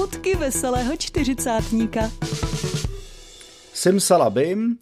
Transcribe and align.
Smutky 0.00 0.36
veselého 0.36 0.96
čtyřicátníka. 0.96 2.00
Simsalabim. 3.72 4.78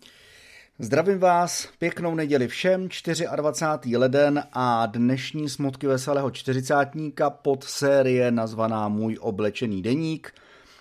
Zdravím 0.79 1.19
vás, 1.19 1.69
pěknou 1.79 2.15
neděli 2.15 2.49
všem, 2.49 2.89
24. 3.37 3.97
leden 3.97 4.45
a 4.53 4.87
dnešní 4.87 5.49
smutky 5.49 5.87
veselého 5.87 6.31
čtyřicátníka 6.31 7.31
pod 7.31 7.65
série 7.65 8.31
nazvaná 8.31 8.89
Můj 8.89 9.19
oblečený 9.21 9.83
deník 9.83 10.35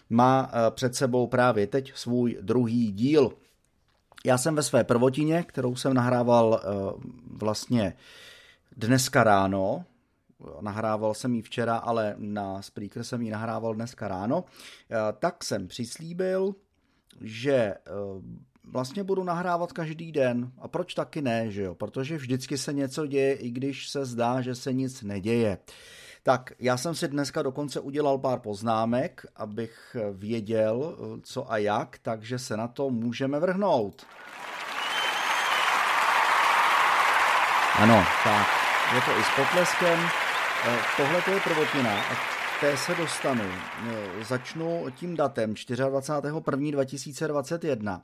má 0.10 0.52
eh, 0.52 0.72
před 0.72 0.96
sebou 0.96 1.28
právě 1.28 1.68
teď 1.68 1.92
svůj 1.96 2.38
druhý 2.42 2.92
díl. 2.92 3.32
Já 4.26 4.38
jsem 4.38 4.56
ve 4.56 4.64
své 4.64 4.84
prvotině, 4.84 5.44
kterou 5.44 5.76
jsem 5.76 5.94
nahrával 5.94 6.62
eh, 6.62 6.68
vlastně 7.28 7.94
dneska 8.76 9.24
ráno, 9.24 9.86
nahrával 10.62 11.14
jsem 11.14 11.34
ji 11.34 11.42
včera, 11.42 11.78
ale 11.78 12.16
na 12.18 12.62
Spreaker 12.62 13.04
jsem 13.04 13.22
ji 13.22 13.32
nahrával 13.32 13.76
dneska 13.76 14.08
ráno, 14.08 14.46
eh, 14.92 14.96
tak 15.20 15.44
jsem 15.44 15.68
přislíbil, 15.68 16.56
že 17.22 17.54
eh, 17.54 17.80
vlastně 18.64 19.04
budu 19.04 19.24
nahrávat 19.24 19.74
každý 19.74 20.12
den. 20.12 20.52
A 20.58 20.68
proč 20.68 20.94
taky 20.94 21.22
ne, 21.22 21.52
že 21.52 21.62
jo? 21.62 21.76
Protože 21.76 22.18
vždycky 22.18 22.58
se 22.58 22.74
něco 22.74 23.08
děje, 23.08 23.34
i 23.34 23.52
když 23.52 23.90
se 23.90 24.06
zdá, 24.06 24.42
že 24.42 24.56
se 24.56 24.74
nic 24.74 25.02
neděje. 25.02 25.58
Tak 26.24 26.54
já 26.60 26.78
jsem 26.78 26.96
si 26.96 27.08
dneska 27.08 27.42
dokonce 27.42 27.80
udělal 27.80 28.18
pár 28.18 28.40
poznámek, 28.40 29.26
abych 29.36 29.96
věděl, 30.14 30.98
co 31.24 31.52
a 31.52 31.58
jak, 31.58 31.98
takže 32.02 32.40
se 32.40 32.58
na 32.58 32.68
to 32.68 32.90
můžeme 32.90 33.40
vrhnout. 33.40 34.06
Ano, 37.78 38.06
tak, 38.24 38.48
je 38.96 39.02
to 39.02 39.20
i 39.20 39.24
s 39.24 39.30
potleskem. 39.36 40.27
Eh, 40.66 40.80
tohle 40.98 41.22
to 41.22 41.32
je 41.32 41.40
prvotina 41.40 42.02
a 42.02 42.16
té 42.62 42.78
se 42.78 42.96
dostanu. 42.96 43.44
Eh, 43.44 44.24
začnu 44.24 44.86
tím 44.96 45.16
datem 45.16 45.54
24.1.2021. 45.54 48.02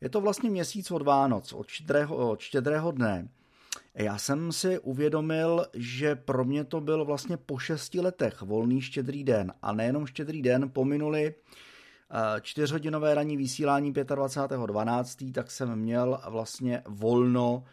Je 0.00 0.08
to 0.08 0.20
vlastně 0.20 0.50
měsíc 0.50 0.90
od 0.90 1.02
Vánoc, 1.02 1.52
od 1.52 1.68
štědrého, 1.68 2.30
od 2.30 2.40
štědrého 2.40 2.90
dne. 2.90 3.28
Já 3.94 4.18
jsem 4.18 4.52
si 4.52 4.78
uvědomil, 4.78 5.66
že 5.74 6.16
pro 6.16 6.44
mě 6.44 6.64
to 6.64 6.80
byl 6.80 7.04
vlastně 7.04 7.36
po 7.36 7.58
šesti 7.58 8.00
letech 8.00 8.42
volný 8.42 8.80
štědrý 8.80 9.24
den. 9.24 9.52
A 9.62 9.72
nejenom 9.72 10.06
štědrý 10.06 10.42
den, 10.42 10.70
pominuli 10.70 11.24
eh, 11.24 11.34
čtyřhodinové 12.40 13.14
ranní 13.14 13.36
vysílání 13.36 13.92
25.12., 13.92 15.32
tak 15.32 15.50
jsem 15.50 15.76
měl 15.76 16.20
vlastně 16.28 16.82
volno 16.88 17.64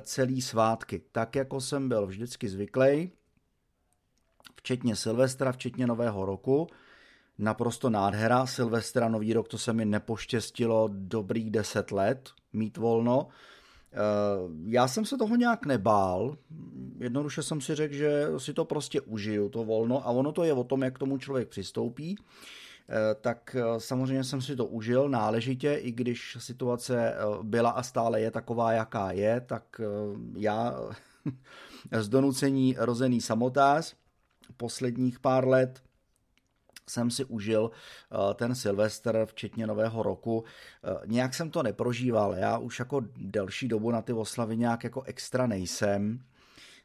celý 0.00 0.42
svátky. 0.42 1.02
Tak 1.12 1.36
jako 1.36 1.60
jsem 1.60 1.88
byl 1.88 2.06
vždycky 2.06 2.48
zvyklý, 2.48 3.12
včetně 4.60 4.96
Silvestra, 4.96 5.52
včetně 5.52 5.86
Nového 5.86 6.26
roku. 6.26 6.66
Naprosto 7.38 7.90
nádhera. 7.90 8.46
Silvestra, 8.46 9.08
Nový 9.08 9.32
rok, 9.32 9.48
to 9.48 9.58
se 9.58 9.72
mi 9.72 9.84
nepoštěstilo 9.84 10.88
dobrých 10.92 11.50
deset 11.50 11.90
let 11.92 12.30
mít 12.52 12.76
volno. 12.76 13.28
Eh, 13.92 13.96
já 14.66 14.88
jsem 14.88 15.04
se 15.04 15.16
toho 15.16 15.36
nějak 15.36 15.66
nebál, 15.66 16.36
jednoduše 16.98 17.42
jsem 17.42 17.60
si 17.60 17.74
řekl, 17.74 17.94
že 17.94 18.26
si 18.38 18.54
to 18.54 18.64
prostě 18.64 19.00
užiju, 19.00 19.48
to 19.48 19.64
volno, 19.64 20.06
a 20.06 20.10
ono 20.10 20.32
to 20.32 20.44
je 20.44 20.52
o 20.52 20.64
tom, 20.64 20.82
jak 20.82 20.98
tomu 20.98 21.18
člověk 21.18 21.48
přistoupí. 21.48 22.16
Eh, 22.88 23.14
tak 23.20 23.56
eh, 23.58 23.80
samozřejmě 23.80 24.24
jsem 24.24 24.42
si 24.42 24.56
to 24.56 24.66
užil 24.66 25.08
náležitě, 25.08 25.74
i 25.74 25.92
když 25.92 26.36
situace 26.40 27.14
byla 27.42 27.70
a 27.70 27.82
stále 27.82 28.20
je 28.20 28.30
taková, 28.30 28.72
jaká 28.72 29.12
je, 29.12 29.40
tak 29.40 29.80
já 30.36 30.74
z 32.00 32.08
donucení 32.08 32.76
rozený 32.78 33.20
samotář 33.20 33.99
posledních 34.56 35.20
pár 35.20 35.48
let 35.48 35.82
jsem 36.90 37.10
si 37.10 37.24
užil 37.24 37.70
eh, 37.70 38.34
ten 38.34 38.54
Silvestr, 38.54 39.26
včetně 39.26 39.66
Nového 39.66 40.02
roku. 40.02 40.44
Eh, 40.84 41.06
nějak 41.06 41.34
jsem 41.34 41.50
to 41.50 41.62
neprožíval, 41.62 42.34
já 42.34 42.58
už 42.58 42.78
jako 42.78 43.02
delší 43.16 43.68
dobu 43.68 43.90
na 43.90 44.02
ty 44.02 44.12
oslavy 44.12 44.56
nějak 44.56 44.84
jako 44.84 45.02
extra 45.02 45.46
nejsem, 45.46 46.20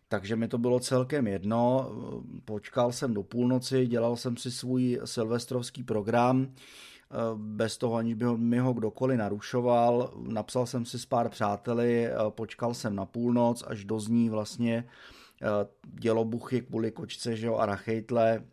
takže 0.08 0.36
mi 0.36 0.48
to 0.48 0.58
bylo 0.58 0.80
celkem 0.80 1.28
jedno. 1.28 1.92
Počkal 2.46 2.92
jsem 2.92 3.14
do 3.14 3.24
půlnoci, 3.24 3.88
dělal 3.88 4.16
jsem 4.16 4.38
si 4.38 4.52
svůj 4.52 5.00
silvestrovský 5.06 5.84
program, 5.84 6.48
eh, 6.48 7.16
bez 7.36 7.78
toho, 7.78 7.96
aniž 7.96 8.14
by 8.14 8.26
mi 8.38 8.60
ho 8.60 8.74
kdokoliv 8.74 9.18
narušoval. 9.18 10.14
Napsal 10.28 10.66
jsem 10.66 10.86
si 10.86 11.00
s 11.00 11.06
pár 11.06 11.30
přáteli, 11.30 12.10
počkal 12.30 12.74
jsem 12.74 12.96
na 12.96 13.06
půlnoc, 13.06 13.64
až 13.68 13.86
dozní 13.86 14.30
vlastně 14.30 14.86
Eh, 14.86 15.25
dělobuchy 15.84 16.62
kvůli 16.62 16.92
kočce 16.92 17.36
že 17.36 17.48
jo, 17.48 17.56
a 17.56 17.66
rachejtle 17.66 18.44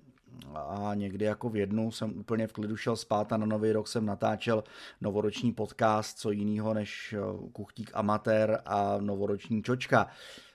a 0.54 0.90
někdy 0.94 1.24
jako 1.24 1.48
v 1.48 1.56
jednu 1.56 1.90
jsem 1.90 2.18
úplně 2.18 2.46
v 2.46 2.52
klidu 2.52 2.76
šel 2.76 2.96
spát 2.96 3.32
a 3.32 3.36
na 3.36 3.46
nový 3.46 3.72
rok 3.72 3.88
jsem 3.88 4.06
natáčel 4.06 4.64
novoroční 5.00 5.52
podcast, 5.52 6.18
co 6.18 6.30
jiného 6.30 6.74
než 6.74 7.14
eh, 7.18 7.48
Kuchtík 7.52 7.90
amatér 7.94 8.60
a 8.64 8.98
novoroční 9.00 9.62
čočka. 9.62 10.06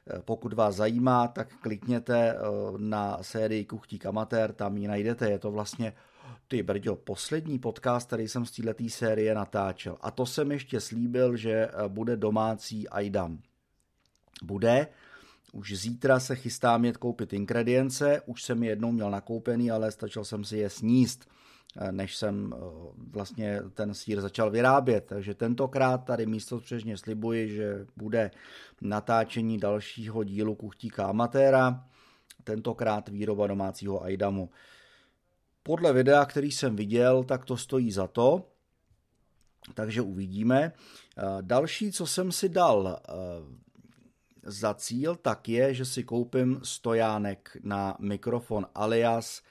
Eh, 0.10 0.22
pokud 0.26 0.54
vás 0.54 0.76
zajímá, 0.76 1.28
tak 1.28 1.54
klikněte 1.62 2.36
na 2.78 3.18
sérii 3.24 3.66
Kuchtík 3.66 4.06
amatér, 4.06 4.54
tam 4.54 4.78
ji 4.78 4.88
najdete, 4.88 5.30
je 5.30 5.40
to 5.40 5.52
vlastně 5.52 5.94
ty 6.48 6.64
brďo, 6.64 6.96
poslední 6.96 7.60
podcast, 7.60 8.08
který 8.08 8.28
jsem 8.28 8.46
z 8.46 8.52
této 8.52 8.84
série 8.90 9.36
natáčel. 9.36 9.98
A 10.02 10.12
to 10.12 10.26
jsem 10.26 10.52
ještě 10.52 10.82
slíbil, 10.82 11.36
že 11.36 11.70
bude 11.88 12.18
domácí 12.18 12.90
Aidam. 12.90 13.40
Bude, 14.44 14.88
už 15.54 15.74
zítra 15.74 16.20
se 16.20 16.36
chystám 16.36 16.86
jet 16.86 16.98
koupit 16.98 17.34
ingredience, 17.34 18.22
už 18.26 18.44
jsem 18.44 18.64
je 18.64 18.70
jednou 18.70 18.92
měl 18.92 19.12
nakoupený, 19.12 19.72
ale 19.72 19.92
stačil 19.92 20.26
jsem 20.26 20.44
si 20.44 20.58
je 20.58 20.70
sníst, 20.70 21.30
eh, 21.78 21.92
než 21.92 22.18
jsem 22.18 22.54
eh, 22.54 22.60
vlastně 22.98 23.62
ten 23.74 23.94
sír 23.94 24.22
začal 24.22 24.52
vyrábět. 24.52 25.06
Takže 25.06 25.34
tentokrát 25.34 25.98
tady 25.98 26.26
místo 26.26 26.60
přežně 26.60 26.98
slibuji, 26.98 27.50
že 27.50 27.86
bude 27.96 28.32
natáčení 28.82 29.58
dalšího 29.58 30.24
dílu 30.24 30.56
Kuchtíka 30.56 31.06
amatéra, 31.06 31.86
tentokrát 32.44 33.10
výroba 33.10 33.48
domácího 33.48 34.04
Aidamu. 34.04 34.50
Podle 35.64 35.94
videa, 35.94 36.26
který 36.26 36.52
jsem 36.52 36.76
viděl, 36.76 37.24
tak 37.24 37.46
to 37.46 37.58
stojí 37.58 37.92
za 37.92 38.08
to, 38.08 38.50
takže 39.74 40.02
uvidíme. 40.02 40.74
Eh, 41.18 41.24
další, 41.42 41.92
co 41.92 42.08
jsem 42.08 42.32
si 42.32 42.50
dal 42.50 43.00
za 44.48 44.74
cíl, 44.74 45.16
tak 45.16 45.50
je, 45.50 45.74
že 45.74 45.86
si 45.86 46.04
koupím 46.04 46.60
stojánek 46.64 47.58
na 47.64 47.98
mikrofon 48.00 48.66
alias 48.76 49.42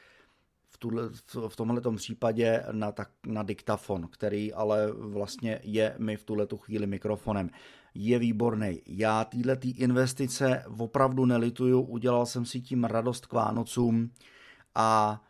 v, 0.70 1.48
v 1.48 1.56
tomhle 1.56 1.80
případě 1.96 2.64
na, 2.72 2.92
tak, 2.92 3.10
na 3.26 3.42
diktafon, 3.42 4.08
který 4.08 4.52
ale 4.52 4.92
vlastně 4.92 5.60
je 5.62 5.94
mi 5.98 6.16
v 6.16 6.24
tuhle 6.24 6.46
chvíli 6.56 6.86
mikrofonem. 6.86 7.50
Je 7.94 8.18
výborný. 8.18 8.82
Já 8.86 9.24
týhle 9.24 9.56
tý 9.56 9.70
investice 9.70 10.64
opravdu 10.78 11.24
nelituju, 11.24 11.80
udělal 11.80 12.26
jsem 12.26 12.44
si 12.44 12.60
tím 12.60 12.84
radost 12.84 13.26
k 13.26 13.32
Vánocům 13.32 14.10
a 14.74 15.22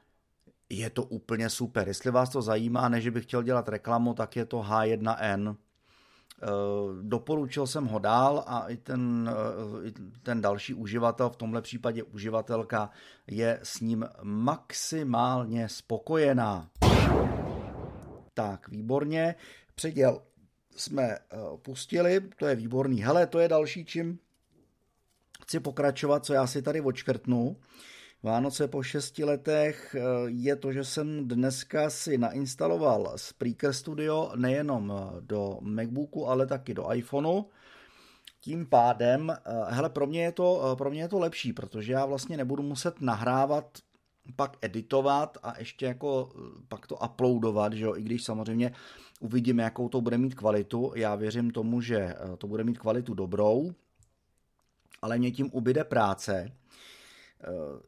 je 0.70 0.90
to 0.90 1.02
úplně 1.02 1.50
super. 1.50 1.88
Jestli 1.88 2.10
vás 2.10 2.28
to 2.28 2.42
zajímá, 2.42 2.88
než 2.88 3.08
bych 3.08 3.24
chtěl 3.24 3.42
dělat 3.42 3.68
reklamu, 3.68 4.14
tak 4.14 4.36
je 4.36 4.44
to 4.44 4.56
H1N 4.56 5.56
Eh, 5.56 5.65
doporučil 7.02 7.66
jsem 7.66 7.84
ho 7.84 7.98
dál 7.98 8.44
a 8.46 8.68
i 8.68 8.76
ten, 8.76 9.30
eh, 9.32 9.88
i 9.88 9.92
ten 10.22 10.40
další 10.40 10.74
uživatel, 10.74 11.30
v 11.30 11.36
tomhle 11.36 11.62
případě 11.62 12.02
uživatelka, 12.02 12.90
je 13.26 13.60
s 13.62 13.80
ním 13.80 14.08
maximálně 14.22 15.68
spokojená. 15.68 16.70
Tak, 18.34 18.68
výborně. 18.68 19.34
Předěl 19.74 20.22
jsme 20.76 21.02
eh, 21.02 21.18
pustili, 21.62 22.20
to 22.38 22.46
je 22.46 22.56
výborný. 22.56 23.02
Hele, 23.02 23.26
to 23.26 23.38
je 23.38 23.48
další, 23.48 23.84
čím 23.84 24.18
chci 25.42 25.60
pokračovat, 25.60 26.24
co 26.24 26.32
já 26.32 26.46
si 26.46 26.62
tady 26.62 26.80
odškrtnu. 26.80 27.56
Vánoce 28.22 28.68
po 28.68 28.82
šesti 28.82 29.24
letech 29.24 29.94
eh, 29.94 30.02
je 30.26 30.56
to, 30.56 30.72
že 30.72 30.84
jsem 30.84 31.28
dneska 31.28 31.90
si 31.90 32.18
nainstaloval 32.18 33.12
Spreaker 33.16 33.72
Studio 33.72 34.32
nejenom 34.36 34.92
eh, 34.92 35.20
do 35.20 35.58
Macbooku, 35.60 36.26
ale 36.26 36.46
taky 36.46 36.74
do 36.74 36.92
iPhoneu. 36.92 37.44
Tím 38.40 38.66
pádem, 38.66 39.30
eh, 39.30 39.40
hele, 39.68 39.90
pro 39.90 40.06
mě, 40.06 40.22
je 40.22 40.32
to, 40.32 40.74
pro 40.78 40.90
mě 40.90 41.00
je 41.00 41.08
to 41.08 41.18
lepší, 41.18 41.52
protože 41.52 41.92
já 41.92 42.06
vlastně 42.06 42.36
nebudu 42.36 42.62
muset 42.62 43.00
nahrávat, 43.00 43.78
pak 44.36 44.56
editovat 44.62 45.38
a 45.42 45.58
ještě 45.58 45.86
jako 45.86 46.28
pak 46.68 46.86
to 46.86 46.96
uploadovat, 46.96 47.72
že 47.72 47.84
jo, 47.84 47.96
i 47.96 48.02
když 48.02 48.24
samozřejmě 48.24 48.72
uvidíme, 49.20 49.62
jakou 49.62 49.88
to 49.88 50.00
bude 50.00 50.18
mít 50.18 50.34
kvalitu. 50.34 50.92
Já 50.96 51.14
věřím 51.14 51.50
tomu, 51.50 51.80
že 51.80 52.14
to 52.38 52.46
bude 52.46 52.64
mít 52.64 52.78
kvalitu 52.78 53.14
dobrou, 53.14 53.74
ale 55.02 55.18
mě 55.18 55.30
tím 55.30 55.50
ubyde 55.52 55.84
práce 55.84 56.52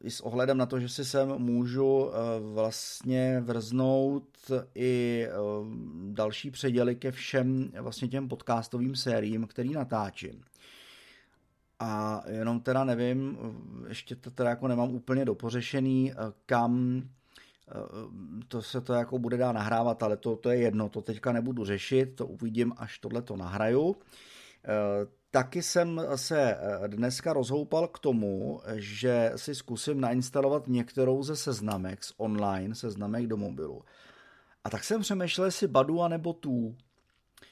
i 0.01 0.11
s 0.11 0.21
ohledem 0.21 0.57
na 0.57 0.65
to, 0.65 0.79
že 0.79 0.89
si 0.89 1.05
sem 1.05 1.29
můžu 1.37 2.09
eh, 2.09 2.39
vlastně 2.39 3.41
vrznout 3.41 4.51
i 4.75 5.25
eh, 5.27 5.33
další 6.11 6.51
předěly 6.51 6.95
ke 6.95 7.11
všem 7.11 7.71
vlastně 7.81 8.07
těm 8.07 8.27
podcastovým 8.27 8.95
sériím, 8.95 9.47
který 9.47 9.73
natáčím. 9.73 10.41
A 11.79 12.23
jenom 12.27 12.59
teda 12.59 12.83
nevím, 12.83 13.37
ještě 13.87 14.15
to 14.15 14.31
teda 14.31 14.49
jako 14.49 14.67
nemám 14.67 14.89
úplně 14.89 15.25
dopořešený, 15.25 16.13
kam 16.45 17.03
to 18.47 18.61
se 18.61 18.81
to 18.81 18.93
jako 18.93 19.19
bude 19.19 19.37
dá 19.37 19.51
nahrávat, 19.51 20.03
ale 20.03 20.17
to, 20.17 20.35
to 20.35 20.49
je 20.49 20.57
jedno, 20.57 20.89
to 20.89 21.01
teďka 21.01 21.31
nebudu 21.31 21.65
řešit, 21.65 22.15
to 22.15 22.27
uvidím, 22.27 22.73
až 22.77 22.99
tohle 22.99 23.21
to 23.21 23.37
nahraju. 23.37 23.95
Taky 25.31 25.63
jsem 25.63 26.01
se 26.15 26.57
dneska 26.87 27.33
rozhoupal 27.33 27.87
k 27.87 27.99
tomu, 27.99 28.61
že 28.75 29.31
si 29.35 29.55
zkusím 29.55 30.01
nainstalovat 30.01 30.67
některou 30.67 31.23
ze 31.23 31.35
seznamek 31.35 32.03
z 32.03 32.13
online, 32.17 32.75
seznamek 32.75 33.27
do 33.27 33.37
mobilu. 33.37 33.83
A 34.63 34.69
tak 34.69 34.83
jsem 34.83 35.01
přemýšlel, 35.01 35.45
jestli 35.45 35.67
Badu 35.67 36.01
a 36.01 36.07
nebo 36.07 36.33
tu. 36.33 36.75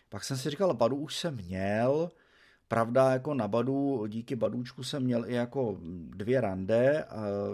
Pak 0.10 0.24
jsem 0.24 0.38
si 0.38 0.50
říkal, 0.50 0.74
Badu 0.74 0.96
už 0.96 1.16
jsem 1.16 1.36
měl, 1.36 2.12
Pravda, 2.68 3.12
jako 3.12 3.34
na 3.34 3.48
Badu, 3.48 4.06
díky 4.08 4.36
Badůčku 4.36 4.84
jsem 4.84 5.04
měl 5.04 5.26
i 5.26 5.34
jako 5.34 5.78
dvě 6.10 6.42
rande, 6.42 7.06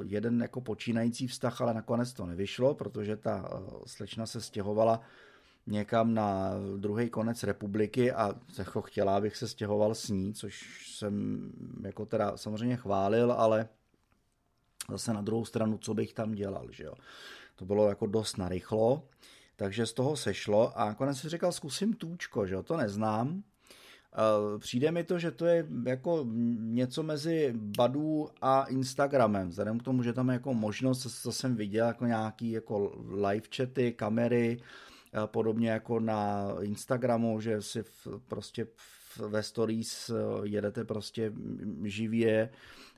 jeden 0.03 0.41
jako 0.41 0.61
počínající 0.61 1.27
vztah, 1.27 1.61
ale 1.61 1.73
nakonec 1.73 2.13
to 2.13 2.25
nevyšlo, 2.25 2.75
protože 2.75 3.17
ta 3.17 3.49
eh, 3.51 3.57
slečna 3.85 4.25
se 4.25 4.41
stěhovala 4.41 5.01
někam 5.67 6.13
na 6.13 6.51
druhý 6.77 7.09
konec 7.09 7.43
republiky 7.43 8.11
a 8.11 8.35
jako 8.57 8.81
chtěla, 8.81 9.17
abych 9.17 9.37
se 9.37 9.47
stěhoval 9.47 9.95
s 9.95 10.09
ní, 10.09 10.33
což 10.33 10.85
jsem 10.95 11.51
jako 11.83 12.05
teda 12.05 12.37
samozřejmě 12.37 12.75
chválil, 12.75 13.31
ale 13.31 13.69
zase 14.89 15.13
na 15.13 15.21
druhou 15.21 15.45
stranu, 15.45 15.77
co 15.77 15.93
bych 15.93 16.13
tam 16.13 16.31
dělal, 16.31 16.67
že 16.71 16.83
jo. 16.83 16.93
To 17.55 17.65
bylo 17.65 17.89
jako 17.89 18.07
dost 18.07 18.37
narychlo, 18.37 19.03
takže 19.55 19.85
z 19.85 19.93
toho 19.93 20.15
sešlo 20.15 20.79
a 20.79 20.85
nakonec 20.85 21.19
si 21.19 21.29
říkal, 21.29 21.51
zkusím 21.51 21.93
tůčko, 21.93 22.47
že 22.47 22.53
jo, 22.53 22.63
to 22.63 22.77
neznám, 22.77 23.43
Přijde 24.59 24.91
mi 24.91 25.03
to, 25.03 25.19
že 25.19 25.31
to 25.31 25.45
je 25.45 25.65
jako 25.85 26.25
něco 26.57 27.03
mezi 27.03 27.53
Badu 27.55 28.29
a 28.41 28.63
Instagramem, 28.63 29.49
vzhledem 29.49 29.79
k 29.79 29.83
tomu, 29.83 30.03
že 30.03 30.13
tam 30.13 30.29
je 30.29 30.33
jako 30.33 30.53
možnost, 30.53 31.21
co 31.21 31.31
jsem 31.31 31.55
viděl, 31.55 31.87
jako 31.87 32.05
nějaký 32.05 32.51
jako 32.51 33.03
live 33.09 33.47
chaty, 33.55 33.91
kamery, 33.91 34.59
podobně 35.25 35.69
jako 35.69 35.99
na 35.99 36.47
Instagramu, 36.61 37.41
že 37.41 37.61
si 37.61 37.83
v, 37.83 38.07
prostě 38.27 38.67
ve 39.27 39.43
stories 39.43 40.09
e, 40.09 40.13
jedete 40.43 40.83
prostě 40.83 41.33
živě, 41.83 42.49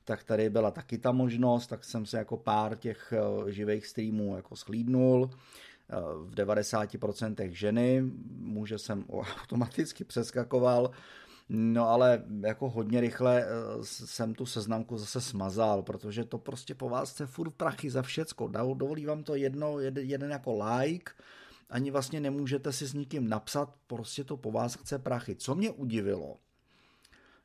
tak 0.04 0.24
tady 0.24 0.50
byla 0.50 0.72
taky 0.72 0.98
ta 0.98 1.12
možnost, 1.12 1.68
tak 1.68 1.84
jsem 1.84 2.06
se 2.06 2.18
jako 2.18 2.38
pár 2.38 2.76
těch 2.78 3.14
e, 3.14 3.52
živých 3.52 3.88
streamů 3.88 4.36
jako 4.36 4.56
schlídnul 4.56 5.30
v 6.26 6.36
90% 6.36 7.50
ženy, 7.52 8.04
muže 8.38 8.78
jsem 8.78 9.06
automaticky 9.42 10.04
přeskakoval, 10.04 10.92
No 11.50 11.90
ale 11.90 12.24
jako 12.42 12.70
hodně 12.70 13.02
rychle 13.02 13.44
eh, 13.44 13.48
jsem 13.84 14.36
tu 14.36 14.46
seznamku 14.46 14.98
zase 14.98 15.22
smazal, 15.22 15.84
protože 15.84 16.26
to 16.26 16.38
prostě 16.38 16.76
po 16.76 16.90
vás 16.90 17.12
chce 17.12 17.26
furt 17.26 17.52
prachy 17.52 17.90
za 17.90 18.02
všecko. 18.02 18.48
Dovolí 18.48 19.06
vám 19.06 19.24
to 19.24 19.36
jedno, 19.36 19.80
jeden 19.80 20.32
jako 20.32 20.60
like, 20.66 21.12
ani 21.70 21.92
vlastně 21.92 22.20
nemůžete 22.20 22.74
si 22.74 22.88
s 22.88 22.94
nikým 22.94 23.30
napsat, 23.30 23.76
prostě 23.88 24.24
to 24.24 24.38
po 24.38 24.52
vás 24.52 24.76
chce 24.76 25.00
prachy. 25.00 25.36
Co 25.36 25.56
mě 25.56 25.72
udivilo, 25.72 26.38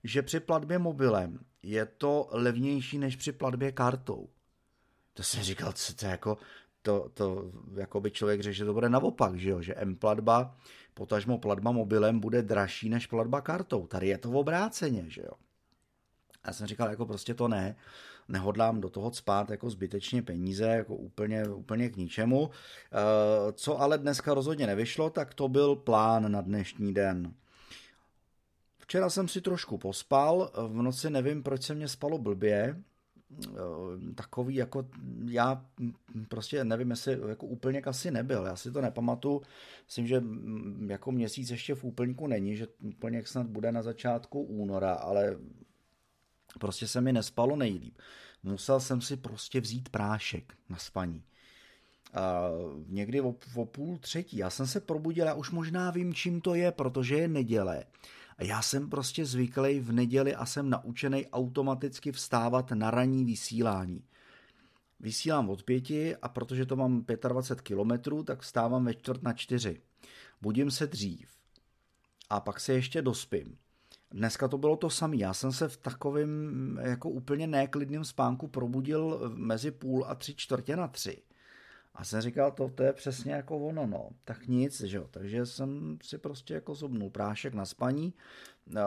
že 0.04 0.22
při 0.22 0.40
platbě 0.40 0.78
mobilem 0.78 1.38
je 1.62 1.86
to 1.86 2.28
levnější 2.30 2.98
než 2.98 3.16
při 3.16 3.32
platbě 3.32 3.72
kartou. 3.72 4.28
To 5.14 5.22
jsem 5.22 5.42
říkal, 5.42 5.72
co 5.72 5.94
to 5.94 6.06
je 6.06 6.10
jako, 6.10 6.38
to, 6.82 7.10
to 7.14 7.52
jako 7.74 8.00
by 8.00 8.10
člověk 8.10 8.40
řekl, 8.40 8.54
že 8.54 8.64
to 8.64 8.74
bude 8.74 8.88
naopak, 8.88 9.36
že 9.36 9.50
jo, 9.50 9.62
že 9.62 9.74
M-platba, 9.74 10.56
potažmo 10.94 11.38
platba 11.38 11.70
mobilem 11.70 12.20
bude 12.20 12.42
dražší 12.42 12.88
než 12.88 13.06
platba 13.06 13.40
kartou. 13.40 13.86
Tady 13.86 14.08
je 14.08 14.18
to 14.18 14.30
v 14.30 14.36
obráceně, 14.36 15.04
že 15.08 15.22
jo. 15.22 15.32
Já 16.46 16.52
jsem 16.52 16.66
říkal, 16.66 16.90
jako 16.90 17.06
prostě 17.06 17.34
to 17.34 17.48
ne, 17.48 17.76
nehodlám 18.30 18.80
do 18.80 18.90
toho 18.90 19.12
spát 19.12 19.50
jako 19.50 19.70
zbytečně 19.70 20.22
peníze, 20.22 20.66
jako 20.66 20.94
úplně, 20.94 21.48
úplně 21.48 21.88
k 21.88 21.96
ničemu. 21.96 22.50
Eh, 22.50 23.52
co 23.52 23.80
ale 23.80 23.98
dneska 23.98 24.34
rozhodně 24.34 24.66
nevyšlo, 24.66 25.10
tak 25.10 25.34
to 25.34 25.48
byl 25.48 25.76
plán 25.76 26.32
na 26.32 26.40
dnešní 26.40 26.94
den. 26.94 27.34
Včera 28.78 29.10
jsem 29.10 29.28
si 29.28 29.40
trošku 29.40 29.78
pospal, 29.78 30.50
v 30.68 30.82
noci 30.82 31.10
nevím, 31.10 31.42
proč 31.42 31.62
se 31.62 31.74
mě 31.74 31.88
spalo 31.88 32.18
blbě, 32.18 32.76
Eh, 33.38 34.14
takový 34.14 34.54
jako 34.54 34.88
já 35.24 35.66
prostě 36.28 36.64
nevím, 36.64 36.90
jestli 36.90 37.18
jako 37.28 37.46
úplněk 37.46 37.86
asi 37.86 38.10
nebyl, 38.10 38.46
já 38.46 38.56
si 38.56 38.72
to 38.72 38.80
nepamatuju, 38.80 39.42
myslím, 39.86 40.06
že 40.06 40.22
jako 40.86 41.12
měsíc 41.12 41.50
ještě 41.50 41.74
v 41.74 41.84
úplňku 41.84 42.26
není, 42.26 42.56
že 42.56 42.66
úplněk 42.82 43.28
snad 43.28 43.46
bude 43.46 43.72
na 43.72 43.82
začátku 43.82 44.42
února, 44.42 44.92
ale 44.92 45.36
prostě 46.58 46.88
se 46.88 47.00
mi 47.00 47.12
nespalo 47.12 47.56
nejlíp. 47.56 47.98
Musel 48.42 48.80
jsem 48.80 49.00
si 49.00 49.16
prostě 49.16 49.60
vzít 49.60 49.88
prášek 49.88 50.54
na 50.68 50.76
spaní. 50.76 51.22
A 52.14 52.40
někdy 52.86 53.20
o, 53.20 53.34
o 53.54 53.66
půl 53.66 53.98
třetí. 53.98 54.36
Já 54.36 54.50
jsem 54.50 54.66
se 54.66 54.80
probudil, 54.80 55.26
já 55.26 55.34
už 55.34 55.50
možná 55.50 55.90
vím, 55.90 56.14
čím 56.14 56.40
to 56.40 56.54
je, 56.54 56.72
protože 56.72 57.14
je 57.14 57.28
neděle. 57.28 57.84
A 58.38 58.44
já 58.44 58.62
jsem 58.62 58.90
prostě 58.90 59.26
zvyklý 59.26 59.80
v 59.80 59.92
neděli 59.92 60.34
a 60.34 60.46
jsem 60.46 60.70
naučený 60.70 61.26
automaticky 61.26 62.12
vstávat 62.12 62.70
na 62.70 62.90
ranní 62.90 63.24
vysílání. 63.24 64.04
Vysílám 65.00 65.50
od 65.50 65.62
pěti 65.62 66.16
a 66.16 66.28
protože 66.28 66.66
to 66.66 66.76
mám 66.76 67.04
25 67.28 67.60
kilometrů, 67.60 68.22
tak 68.22 68.40
vstávám 68.40 68.84
ve 68.84 68.94
čtvrt 68.94 69.22
na 69.22 69.32
čtyři. 69.32 69.80
Budím 70.40 70.70
se 70.70 70.86
dřív. 70.86 71.28
A 72.30 72.40
pak 72.40 72.60
se 72.60 72.72
ještě 72.72 73.02
dospím. 73.02 73.58
Dneska 74.10 74.48
to 74.48 74.58
bylo 74.58 74.76
to 74.76 74.90
samé. 74.90 75.16
Já 75.16 75.34
jsem 75.34 75.52
se 75.52 75.68
v 75.68 75.76
takovém 75.76 76.80
jako 76.82 77.10
úplně 77.10 77.46
neklidném 77.46 78.04
spánku 78.04 78.48
probudil 78.48 79.32
mezi 79.34 79.70
půl 79.70 80.04
a 80.08 80.14
tři 80.14 80.34
čtvrtě 80.34 80.76
na 80.76 80.88
tři. 80.88 81.22
A 81.94 82.04
jsem 82.04 82.20
říkal, 82.20 82.50
to, 82.52 82.68
to 82.68 82.82
je 82.82 82.92
přesně 82.92 83.32
jako 83.32 83.58
ono, 83.58 83.86
no. 83.86 84.10
Tak 84.24 84.46
nic, 84.46 84.80
že 84.80 84.96
jo. 84.96 85.06
Takže 85.10 85.46
jsem 85.46 85.98
si 86.02 86.18
prostě 86.18 86.54
jako 86.54 86.74
zobnul 86.74 87.10
prášek 87.10 87.54
na 87.54 87.64
spaní, 87.64 88.14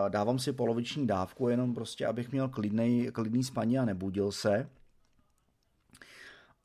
dávám 0.09 0.39
si 0.39 0.53
poloviční 0.53 1.07
dávku, 1.07 1.49
jenom 1.49 1.73
prostě, 1.73 2.05
abych 2.07 2.31
měl 2.31 2.49
klidný, 2.49 3.11
klidný 3.11 3.43
spaní 3.43 3.79
a 3.79 3.85
nebudil 3.85 4.31
se. 4.31 4.69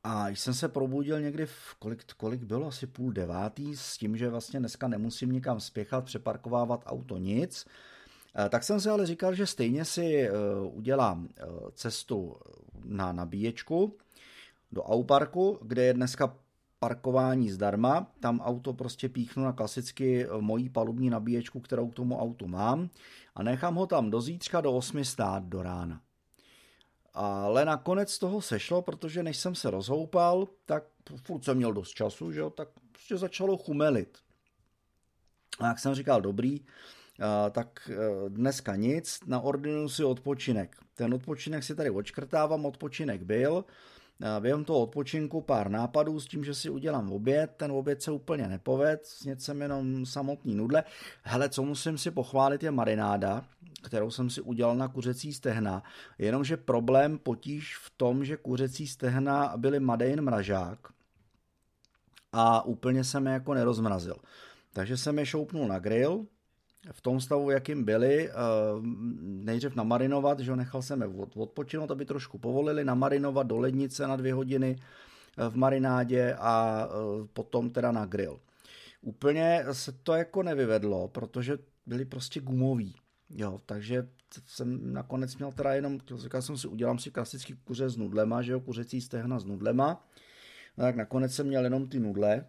A 0.04 0.28
jsem 0.28 0.54
se 0.54 0.68
probudil 0.68 1.20
někdy 1.20 1.46
v 1.46 1.74
kolik, 1.78 2.04
kolik 2.16 2.42
bylo, 2.42 2.66
asi 2.66 2.86
půl 2.86 3.12
devátý, 3.12 3.76
s 3.76 3.98
tím, 3.98 4.16
že 4.16 4.28
vlastně 4.28 4.60
dneska 4.60 4.88
nemusím 4.88 5.32
nikam 5.32 5.60
spěchat, 5.60 6.04
přeparkovávat 6.04 6.82
auto, 6.86 7.18
nic. 7.18 7.66
Tak 8.48 8.64
jsem 8.64 8.80
si 8.80 8.88
ale 8.88 9.06
říkal, 9.06 9.34
že 9.34 9.46
stejně 9.46 9.84
si 9.84 10.22
e, 10.22 10.30
udělám 10.70 11.28
e, 11.28 11.44
cestu 11.72 12.36
na 12.84 13.12
nabíječku, 13.12 13.96
do 14.72 14.82
Auparku, 14.82 15.58
kde 15.62 15.84
je 15.84 15.94
dneska 15.94 16.36
parkování 16.78 17.50
zdarma. 17.50 18.12
Tam 18.20 18.40
auto 18.40 18.72
prostě 18.72 19.08
píchnu 19.08 19.44
na 19.44 19.52
klasicky 19.52 20.26
eh, 20.26 20.28
mojí 20.40 20.68
palubní 20.68 21.10
nabíječku, 21.10 21.60
kterou 21.60 21.88
k 21.88 21.94
tomu 21.94 22.20
autu 22.20 22.46
mám 22.46 22.90
a 23.34 23.42
nechám 23.42 23.74
ho 23.74 23.86
tam 23.86 24.10
do 24.10 24.20
zítřka 24.20 24.60
do 24.60 24.72
8 24.72 25.04
stát 25.04 25.44
do 25.44 25.62
rána. 25.62 26.00
Ale 27.14 27.64
nakonec 27.64 28.18
toho 28.18 28.42
sešlo, 28.42 28.82
protože 28.82 29.22
než 29.22 29.36
jsem 29.36 29.54
se 29.54 29.70
rozhoupal, 29.70 30.48
tak 30.66 30.84
furt 31.22 31.44
jsem 31.44 31.56
měl 31.56 31.72
dost 31.72 31.90
času, 31.90 32.32
že 32.32 32.40
jo, 32.40 32.50
tak 32.50 32.68
prostě 32.92 33.16
začalo 33.16 33.56
chumelit. 33.56 34.18
A 35.58 35.66
jak 35.66 35.78
jsem 35.78 35.94
říkal, 35.94 36.20
dobrý, 36.20 36.60
eh, 36.60 36.97
tak 37.50 37.90
eh, 37.92 37.96
dneska 38.28 38.76
nic, 38.76 39.20
naordinuju 39.26 39.88
si 39.88 40.04
odpočinek. 40.04 40.76
Ten 40.94 41.14
odpočinek 41.14 41.64
si 41.64 41.74
tady 41.74 41.90
odškrtávám, 41.90 42.66
odpočinek 42.66 43.22
byl, 43.22 43.64
během 44.40 44.64
toho 44.64 44.80
odpočinku 44.80 45.40
pár 45.40 45.70
nápadů 45.70 46.20
s 46.20 46.26
tím, 46.26 46.44
že 46.44 46.54
si 46.54 46.70
udělám 46.70 47.12
oběd, 47.12 47.50
ten 47.56 47.72
oběd 47.72 48.02
se 48.02 48.10
úplně 48.10 48.48
nepoved, 48.48 49.06
jsem 49.38 49.62
jenom 49.62 50.06
samotný 50.06 50.54
nudle. 50.54 50.84
Hele, 51.22 51.48
co 51.48 51.62
musím 51.62 51.98
si 51.98 52.10
pochválit 52.10 52.62
je 52.62 52.70
marináda, 52.70 53.44
kterou 53.82 54.10
jsem 54.10 54.30
si 54.30 54.40
udělal 54.40 54.76
na 54.76 54.88
kuřecí 54.88 55.32
stehna, 55.32 55.82
jenomže 56.18 56.56
problém 56.56 57.18
potíž 57.18 57.76
v 57.76 57.90
tom, 57.96 58.24
že 58.24 58.36
kuřecí 58.36 58.86
stehna 58.86 59.56
byly 59.56 59.80
Madein 59.80 60.20
mražák 60.20 60.78
a 62.32 62.64
úplně 62.64 63.04
jsem 63.04 63.26
je 63.26 63.32
jako 63.32 63.54
nerozmrazil. 63.54 64.16
Takže 64.72 64.96
jsem 64.96 65.18
je 65.18 65.26
šoupnul 65.26 65.68
na 65.68 65.78
grill, 65.78 66.26
v 66.92 67.00
tom 67.00 67.20
stavu, 67.20 67.50
jakým 67.50 67.84
byli, 67.84 68.30
eh, 68.30 68.32
nejdřív 69.22 69.74
namarinovat, 69.74 70.40
že 70.40 70.56
nechal 70.56 70.82
jsem 70.82 71.02
je 71.02 71.08
odpočinout, 71.34 71.90
aby 71.90 72.04
trošku 72.04 72.38
povolili, 72.38 72.84
namarinovat 72.84 73.46
do 73.46 73.58
lednice 73.58 74.06
na 74.06 74.16
dvě 74.16 74.34
hodiny 74.34 74.76
eh, 74.76 75.50
v 75.50 75.56
marinádě 75.56 76.34
a 76.38 76.86
eh, 76.88 77.26
potom 77.32 77.70
teda 77.70 77.92
na 77.92 78.06
grill. 78.06 78.40
Úplně 79.02 79.64
se 79.72 79.92
to 79.92 80.14
jako 80.14 80.42
nevyvedlo, 80.42 81.08
protože 81.08 81.58
byli 81.86 82.04
prostě 82.04 82.40
gumoví. 82.40 82.94
Jo, 83.30 83.60
takže 83.66 84.08
jsem 84.46 84.92
nakonec 84.92 85.36
měl 85.36 85.52
teda 85.52 85.74
jenom, 85.74 85.98
říkal 86.16 86.42
jsem 86.42 86.56
si, 86.56 86.68
udělám 86.68 86.98
si 86.98 87.10
klasický 87.10 87.54
kuře 87.64 87.88
s 87.88 87.96
nudlema, 87.96 88.42
že 88.42 88.52
jo, 88.52 88.60
kuřecí 88.60 89.00
stehna 89.00 89.38
s 89.38 89.44
nudlema. 89.44 90.06
No 90.76 90.84
tak 90.84 90.96
nakonec 90.96 91.34
jsem 91.34 91.46
měl 91.46 91.64
jenom 91.64 91.88
ty 91.88 92.00
nudle, 92.00 92.44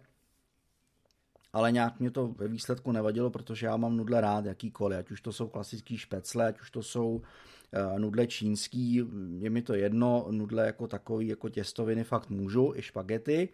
ale 1.52 1.72
nějak 1.72 2.00
mě 2.00 2.10
to 2.10 2.28
ve 2.28 2.48
výsledku 2.48 2.92
nevadilo, 2.92 3.30
protože 3.30 3.66
já 3.66 3.76
mám 3.76 3.96
nudle 3.96 4.20
rád 4.20 4.44
jakýkoliv, 4.44 4.98
ať 4.98 5.10
už 5.10 5.20
to 5.20 5.32
jsou 5.32 5.48
klasický 5.48 5.98
špecle, 5.98 6.46
ať 6.46 6.60
už 6.60 6.70
to 6.70 6.82
jsou 6.82 7.10
uh, 7.14 7.98
nudle 7.98 8.26
čínský, 8.26 9.02
je 9.38 9.50
mi 9.50 9.62
to 9.62 9.74
jedno, 9.74 10.26
nudle 10.30 10.66
jako 10.66 10.86
takový, 10.86 11.28
jako 11.28 11.48
těstoviny 11.48 12.04
fakt 12.04 12.30
můžu, 12.30 12.72
i 12.76 12.82
špagety. 12.82 13.48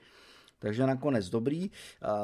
takže 0.59 0.87
nakonec 0.87 1.29
dobrý. 1.29 1.71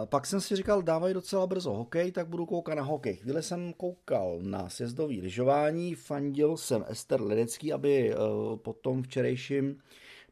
Pak 0.04 0.26
jsem 0.26 0.40
si 0.40 0.56
říkal, 0.56 0.82
dávají 0.82 1.14
docela 1.14 1.46
brzo 1.46 1.72
hokej, 1.72 2.12
tak 2.12 2.28
budu 2.28 2.46
koukat 2.46 2.76
na 2.76 2.82
hokej. 2.82 3.16
Chvíli 3.16 3.42
jsem 3.42 3.72
koukal 3.72 4.38
na 4.42 4.68
sjezdový 4.68 5.20
lyžování, 5.20 5.94
fandil 5.94 6.56
jsem 6.56 6.84
Ester 6.88 7.20
Ledecký, 7.20 7.72
aby 7.72 8.14
po 8.56 8.72
tom 8.72 9.02
včerejším 9.02 9.78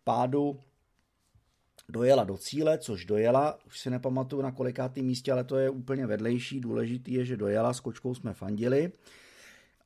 pádu 0.04 0.61
dojela 1.90 2.25
do 2.25 2.37
cíle, 2.37 2.78
což 2.78 3.04
dojela, 3.04 3.59
už 3.66 3.80
si 3.80 3.90
nepamatuju 3.90 4.42
na 4.42 4.52
kolikátém 4.52 5.04
místě, 5.04 5.32
ale 5.32 5.44
to 5.44 5.56
je 5.56 5.70
úplně 5.70 6.06
vedlejší, 6.06 6.61
důležitý 6.61 7.12
je, 7.12 7.25
že 7.25 7.37
dojela, 7.37 7.73
s 7.73 7.80
kočkou 7.80 8.14
jsme 8.14 8.35
fandili. 8.35 8.92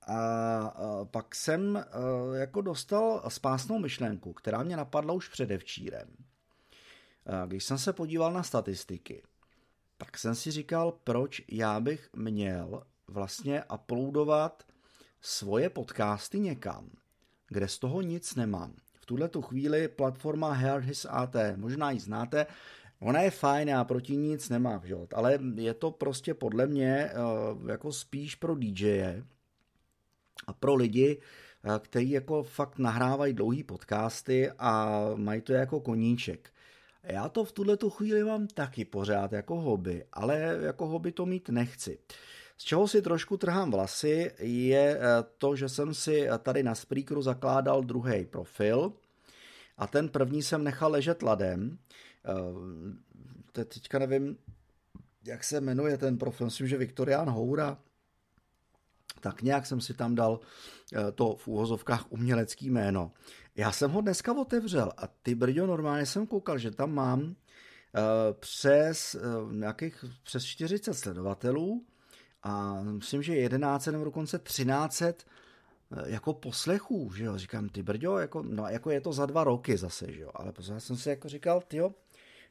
A 0.08 1.04
pak 1.10 1.34
jsem 1.34 1.84
jako 2.34 2.60
dostal 2.60 3.22
spásnou 3.28 3.78
myšlenku, 3.78 4.32
která 4.32 4.62
mě 4.62 4.76
napadla 4.76 5.14
už 5.14 5.28
předevčírem. 5.28 6.08
Když 7.46 7.64
jsem 7.64 7.78
se 7.78 7.92
podíval 7.92 8.32
na 8.32 8.42
statistiky, 8.42 9.22
tak 9.96 10.18
jsem 10.18 10.34
si 10.34 10.50
říkal, 10.50 10.92
proč 11.04 11.42
já 11.48 11.80
bych 11.80 12.08
měl 12.16 12.82
vlastně 13.08 13.64
uploadovat 13.74 14.62
svoje 15.20 15.70
podcasty 15.70 16.40
někam, 16.40 16.90
kde 17.48 17.68
z 17.68 17.78
toho 17.78 18.00
nic 18.00 18.34
nemám 18.34 18.74
v 19.04 19.06
tuhle 19.06 19.28
tu 19.28 19.42
chvíli 19.42 19.88
platforma 19.88 20.52
His 20.80 21.06
AT, 21.10 21.36
možná 21.56 21.90
ji 21.90 22.00
znáte, 22.00 22.46
Ona 23.00 23.20
je 23.20 23.30
fajn, 23.30 23.68
já 23.68 23.84
proti 23.84 24.16
nic 24.16 24.48
nemám, 24.48 24.80
že? 24.84 24.96
ale 25.14 25.38
je 25.54 25.74
to 25.74 25.90
prostě 25.90 26.34
podle 26.34 26.66
mě 26.66 27.10
uh, 27.12 27.70
jako 27.70 27.92
spíš 27.92 28.34
pro 28.34 28.54
DJe 28.54 29.24
a 30.46 30.52
pro 30.52 30.74
lidi, 30.74 31.20
uh, 31.64 31.78
kteří 31.78 32.10
jako 32.10 32.42
fakt 32.42 32.78
nahrávají 32.78 33.34
dlouhý 33.34 33.62
podcasty 33.62 34.50
a 34.58 35.00
mají 35.16 35.40
to 35.40 35.52
jako 35.52 35.80
koníček. 35.80 36.50
Já 37.02 37.28
to 37.28 37.44
v 37.44 37.52
tuhle 37.52 37.76
tu 37.76 37.90
chvíli 37.90 38.24
mám 38.24 38.46
taky 38.46 38.84
pořád 38.84 39.32
jako 39.32 39.60
hobby, 39.60 40.04
ale 40.12 40.58
jako 40.60 40.86
hobby 40.86 41.12
to 41.12 41.26
mít 41.26 41.48
nechci. 41.48 41.98
Z 42.56 42.64
čeho 42.64 42.88
si 42.88 43.02
trošku 43.02 43.36
trhám 43.36 43.70
vlasy, 43.70 44.30
je 44.38 44.98
eh, 44.98 45.24
to, 45.38 45.56
že 45.56 45.68
jsem 45.68 45.94
si 45.94 46.28
tady 46.42 46.62
na 46.62 46.74
Spreakeru 46.74 47.22
zakládal 47.22 47.82
druhý 47.82 48.24
profil 48.24 48.92
a 49.76 49.86
ten 49.86 50.08
první 50.08 50.42
jsem 50.42 50.64
nechal 50.64 50.90
ležet 50.90 51.22
ladem. 51.22 51.78
Eh, 52.24 53.64
teďka 53.64 53.98
nevím, 53.98 54.36
jak 55.24 55.44
se 55.44 55.60
jmenuje 55.60 55.98
ten 55.98 56.18
profil, 56.18 56.46
myslím, 56.46 56.68
že 56.68 56.76
Viktorián 56.76 57.30
Houra, 57.30 57.78
tak 59.20 59.42
nějak 59.42 59.66
jsem 59.66 59.80
si 59.80 59.94
tam 59.94 60.14
dal 60.14 60.40
eh, 60.94 61.12
to 61.12 61.36
v 61.36 61.48
úhozovkách 61.48 62.12
umělecký 62.12 62.70
jméno. 62.70 63.12
Já 63.56 63.72
jsem 63.72 63.90
ho 63.90 64.00
dneska 64.00 64.32
otevřel 64.32 64.92
a 64.96 65.06
ty 65.06 65.34
brďo, 65.34 65.66
normálně 65.66 66.06
jsem 66.06 66.26
koukal, 66.26 66.58
že 66.58 66.70
tam 66.70 66.94
mám 66.94 67.36
přes 68.40 69.16
nějakých 69.50 70.04
přes 70.22 70.44
40 70.44 70.94
sledovatelů 70.94 71.86
a 72.44 72.82
myslím, 72.82 73.22
že 73.22 73.36
11 73.36 73.86
nebo 73.86 74.04
dokonce 74.04 74.38
13 74.38 75.02
eh, 75.02 75.14
jako 76.06 76.34
poslechů, 76.34 77.12
že 77.16 77.24
jo, 77.24 77.38
říkám, 77.38 77.68
ty 77.68 77.82
brďo, 77.82 78.18
jako, 78.18 78.42
no 78.42 78.66
jako 78.68 78.90
je 78.90 79.00
to 79.00 79.12
za 79.12 79.26
dva 79.26 79.44
roky 79.44 79.76
zase, 79.76 80.12
že 80.12 80.20
jo, 80.20 80.30
ale 80.34 80.52
pořád 80.52 80.80
jsem 80.80 80.96
si 80.96 81.08
jako 81.08 81.28
říkal, 81.28 81.60
ty 81.60 81.76
jo, 81.76 81.94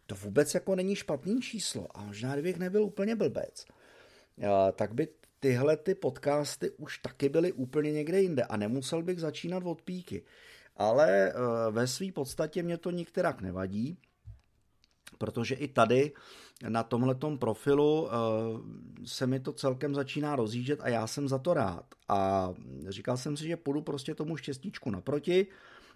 to 0.05 0.15
vůbec 0.15 0.53
jako 0.53 0.75
není 0.75 0.95
špatný 0.95 1.41
číslo 1.41 1.97
a 1.97 2.03
možná 2.03 2.33
kdybych 2.33 2.57
nebyl 2.57 2.83
úplně 2.83 3.15
blbec, 3.15 3.65
a, 4.49 4.71
tak 4.71 4.93
by 4.93 5.07
tyhle 5.39 5.77
ty 5.77 5.95
podcasty 5.95 6.69
už 6.69 6.97
taky 6.97 7.29
byly 7.29 7.51
úplně 7.51 7.91
někde 7.91 8.21
jinde 8.21 8.43
a 8.43 8.57
nemusel 8.57 9.03
bych 9.03 9.19
začínat 9.19 9.63
od 9.65 9.81
píky. 9.81 10.23
Ale 10.77 11.29
eh, 11.29 11.33
ve 11.71 11.87
své 11.87 12.11
podstatě 12.11 12.63
mě 12.63 12.77
to 12.77 12.91
nikterak 12.91 13.41
nevadí, 13.41 13.97
protože 15.17 15.55
i 15.55 15.67
tady 15.67 16.11
na 16.67 16.83
tomhletom 16.83 17.37
profilu 17.37 18.07
eh, 18.07 18.13
se 19.05 19.27
mi 19.27 19.39
to 19.39 19.53
celkem 19.53 19.95
začíná 19.95 20.35
rozjíždět 20.35 20.79
a 20.81 20.89
já 20.89 21.07
jsem 21.07 21.27
za 21.27 21.37
to 21.37 21.53
rád. 21.53 21.85
A 22.09 22.49
říkal 22.89 23.17
jsem 23.17 23.37
si, 23.37 23.47
že 23.47 23.57
půjdu 23.57 23.81
prostě 23.81 24.15
tomu 24.15 24.37
štěstíčku 24.37 24.91
naproti 24.91 25.47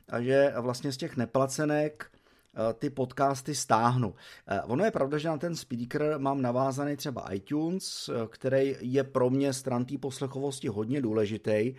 a 0.10 0.22
že 0.22 0.54
vlastně 0.60 0.92
z 0.92 0.98
těch 0.98 1.18
neplacenek 1.18 2.12
eh, 2.12 2.74
ty 2.74 2.90
podcasty 2.90 3.56
stáhnu. 3.56 4.16
Eh, 4.48 4.62
ono 4.62 4.86
je 4.86 4.92
pravda, 4.92 5.18
že 5.18 5.28
na 5.28 5.38
ten 5.38 5.56
speaker 5.56 6.16
mám 6.18 6.42
navázaný 6.42 6.96
třeba 6.98 7.34
iTunes, 7.34 8.10
který 8.30 8.76
je 8.80 9.04
pro 9.04 9.30
mě 9.30 9.54
stran 9.54 9.86
té 9.86 9.98
poslechovosti 9.98 10.68
hodně 10.68 11.02
důležitý. 11.02 11.76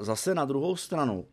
Zase 0.00 0.34
na 0.34 0.44
druhou 0.44 0.76
stranu, 0.76 1.26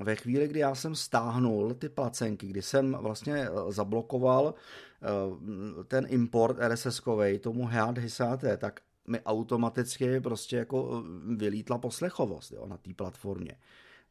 ve 0.00 0.16
chvíli, 0.16 0.48
kdy 0.48 0.60
já 0.60 0.74
jsem 0.74 0.94
stáhnul 0.94 1.74
ty 1.74 1.88
placenky, 1.88 2.46
kdy 2.46 2.62
jsem 2.62 2.92
vlastně 2.92 3.48
zablokoval 3.68 4.54
Eh, 5.02 5.84
ten 5.84 6.06
import 6.08 6.58
RSS-kovej 6.58 7.38
tomu 7.38 7.66
Head 7.66 7.98
Hisáte, 7.98 8.56
tak 8.56 8.80
mi 9.06 9.20
automaticky 9.20 10.20
prostě 10.20 10.56
jako 10.56 11.04
eh, 11.04 11.36
vylítla 11.36 11.78
poslechovost 11.78 12.52
jo, 12.52 12.66
na 12.66 12.76
té 12.76 12.94
platformě. 12.94 13.56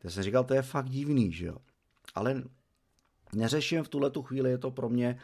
To 0.01 0.09
jsem 0.09 0.23
říkal, 0.23 0.43
to 0.43 0.53
je 0.53 0.61
fakt 0.61 0.89
divný, 0.89 1.31
že 1.31 1.45
jo. 1.45 1.57
Ale 2.15 2.43
neřeším 3.33 3.83
v 3.83 3.89
tuhle 3.89 4.09
tu 4.09 4.21
chvíli, 4.21 4.49
je 4.49 4.57
to 4.57 4.71
pro 4.71 4.89
mě 4.89 5.19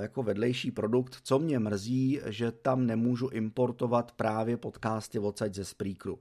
jako 0.00 0.22
vedlejší 0.22 0.70
produkt. 0.70 1.16
Co 1.22 1.38
mě 1.38 1.58
mrzí, 1.58 2.20
že 2.26 2.52
tam 2.52 2.86
nemůžu 2.86 3.28
importovat 3.28 4.12
právě 4.12 4.56
podcasty 4.56 5.18
odsaď 5.18 5.54
ze 5.54 5.64
Spreakeru. 5.64 6.18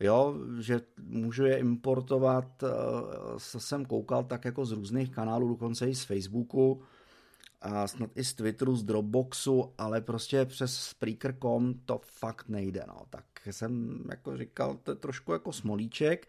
Jo, 0.00 0.34
že 0.60 0.80
můžu 1.02 1.44
je 1.44 1.58
importovat, 1.58 2.62
uh, 2.62 2.68
jsem 3.38 3.84
koukal 3.84 4.24
tak 4.24 4.44
jako 4.44 4.64
z 4.64 4.72
různých 4.72 5.10
kanálů, 5.10 5.48
dokonce 5.48 5.90
i 5.90 5.94
z 5.94 6.04
Facebooku, 6.04 6.82
a 7.60 7.86
snad 7.86 8.10
i 8.14 8.24
z 8.24 8.34
Twitteru, 8.34 8.76
z 8.76 8.84
Dropboxu, 8.84 9.72
ale 9.78 10.00
prostě 10.00 10.44
přes 10.44 10.74
Spreaker.com 10.74 11.74
to 11.84 12.00
fakt 12.02 12.48
nejde, 12.48 12.84
no. 12.88 13.02
Tak 13.10 13.24
jsem 13.50 14.04
jako 14.10 14.36
říkal, 14.36 14.78
to 14.82 14.90
je 14.90 14.96
trošku 14.96 15.32
jako 15.32 15.52
smolíček, 15.52 16.28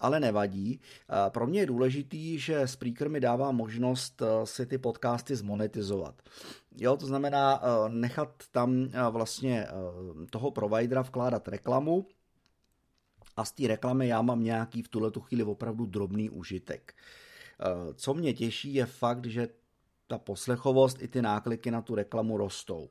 ale 0.00 0.20
nevadí. 0.20 0.80
Pro 1.28 1.46
mě 1.46 1.60
je 1.60 1.66
důležitý, 1.66 2.38
že 2.38 2.68
Spreaker 2.68 3.08
mi 3.08 3.20
dává 3.20 3.52
možnost 3.52 4.22
eh, 4.22 4.46
si 4.46 4.66
ty 4.66 4.78
podcasty 4.78 5.36
zmonetizovat. 5.36 6.22
Jo, 6.76 6.96
to 6.96 7.06
znamená 7.06 7.62
eh, 7.62 7.88
nechat 7.88 8.30
tam 8.52 8.88
eh, 8.92 9.10
vlastně 9.10 9.66
toho 10.30 10.50
providera 10.50 11.02
vkládat 11.02 11.48
reklamu 11.48 12.06
a 13.36 13.44
z 13.44 13.52
té 13.52 13.68
reklamy 13.68 14.08
já 14.08 14.22
mám 14.22 14.44
nějaký 14.44 14.82
v 14.82 14.88
tuhle 14.88 15.10
chvíli 15.20 15.42
opravdu 15.42 15.86
drobný 15.86 16.30
užitek. 16.30 16.94
Co 17.94 18.14
mě 18.14 18.34
těší 18.34 18.74
je 18.74 18.86
fakt, 18.86 19.26
že 19.26 19.48
ta 20.06 20.18
poslechovost 20.18 21.02
i 21.02 21.08
ty 21.08 21.22
nákliky 21.22 21.70
na 21.70 21.82
tu 21.82 21.94
reklamu 21.94 22.36
rostou. 22.36 22.88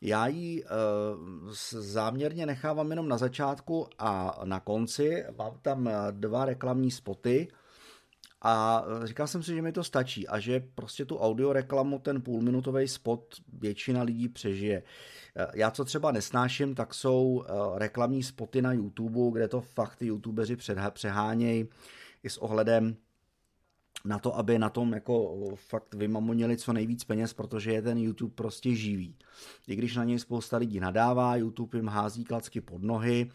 Já 0.00 0.26
ji 0.26 0.64
e, 0.64 0.66
záměrně 1.70 2.46
nechávám 2.46 2.90
jenom 2.90 3.08
na 3.08 3.18
začátku 3.18 3.86
a 3.98 4.40
na 4.44 4.60
konci. 4.60 5.24
Mám 5.38 5.58
tam 5.62 5.88
eh, 5.88 5.92
dva 6.10 6.44
reklamní 6.44 6.90
spoty 6.90 7.48
a 8.44 8.84
eh, 8.86 9.06
říkal 9.06 9.26
jsem 9.26 9.42
si, 9.42 9.54
že 9.54 9.62
mi 9.62 9.72
to 9.72 9.84
stačí 9.84 10.28
a 10.28 10.38
že 10.38 10.64
prostě 10.74 11.04
tu 11.04 11.18
audio 11.18 11.52
reklamu, 11.52 11.98
ten 11.98 12.22
půlminutový 12.22 12.88
spot 12.88 13.34
většina 13.52 14.02
lidí 14.02 14.28
přežije. 14.28 14.82
Já 15.54 15.70
co 15.70 15.84
třeba 15.84 16.12
nesnáším, 16.12 16.74
tak 16.74 16.94
jsou 16.94 17.44
reklamní 17.74 18.22
spoty 18.22 18.62
na 18.62 18.72
YouTube, 18.72 19.38
kde 19.38 19.48
to 19.48 19.60
fakt 19.60 19.96
ty 19.96 20.06
youtubeři 20.06 20.56
přehánějí 20.92 21.68
i 22.22 22.30
s 22.30 22.38
ohledem 22.38 22.96
na 24.04 24.18
to, 24.18 24.36
aby 24.36 24.58
na 24.58 24.70
tom 24.70 24.92
jako 24.92 25.38
fakt 25.54 25.94
vymamonili 25.94 26.56
co 26.56 26.72
nejvíc 26.72 27.04
peněz, 27.04 27.32
protože 27.32 27.72
je 27.72 27.82
ten 27.82 27.98
YouTube 27.98 28.34
prostě 28.34 28.74
živý. 28.74 29.16
I 29.68 29.76
když 29.76 29.96
na 29.96 30.04
něj 30.04 30.18
spousta 30.18 30.56
lidí 30.56 30.80
nadává, 30.80 31.36
YouTube 31.36 31.78
jim 31.78 31.88
hází 31.88 32.24
klacky 32.24 32.60
pod 32.60 32.82
nohy, 32.82 33.30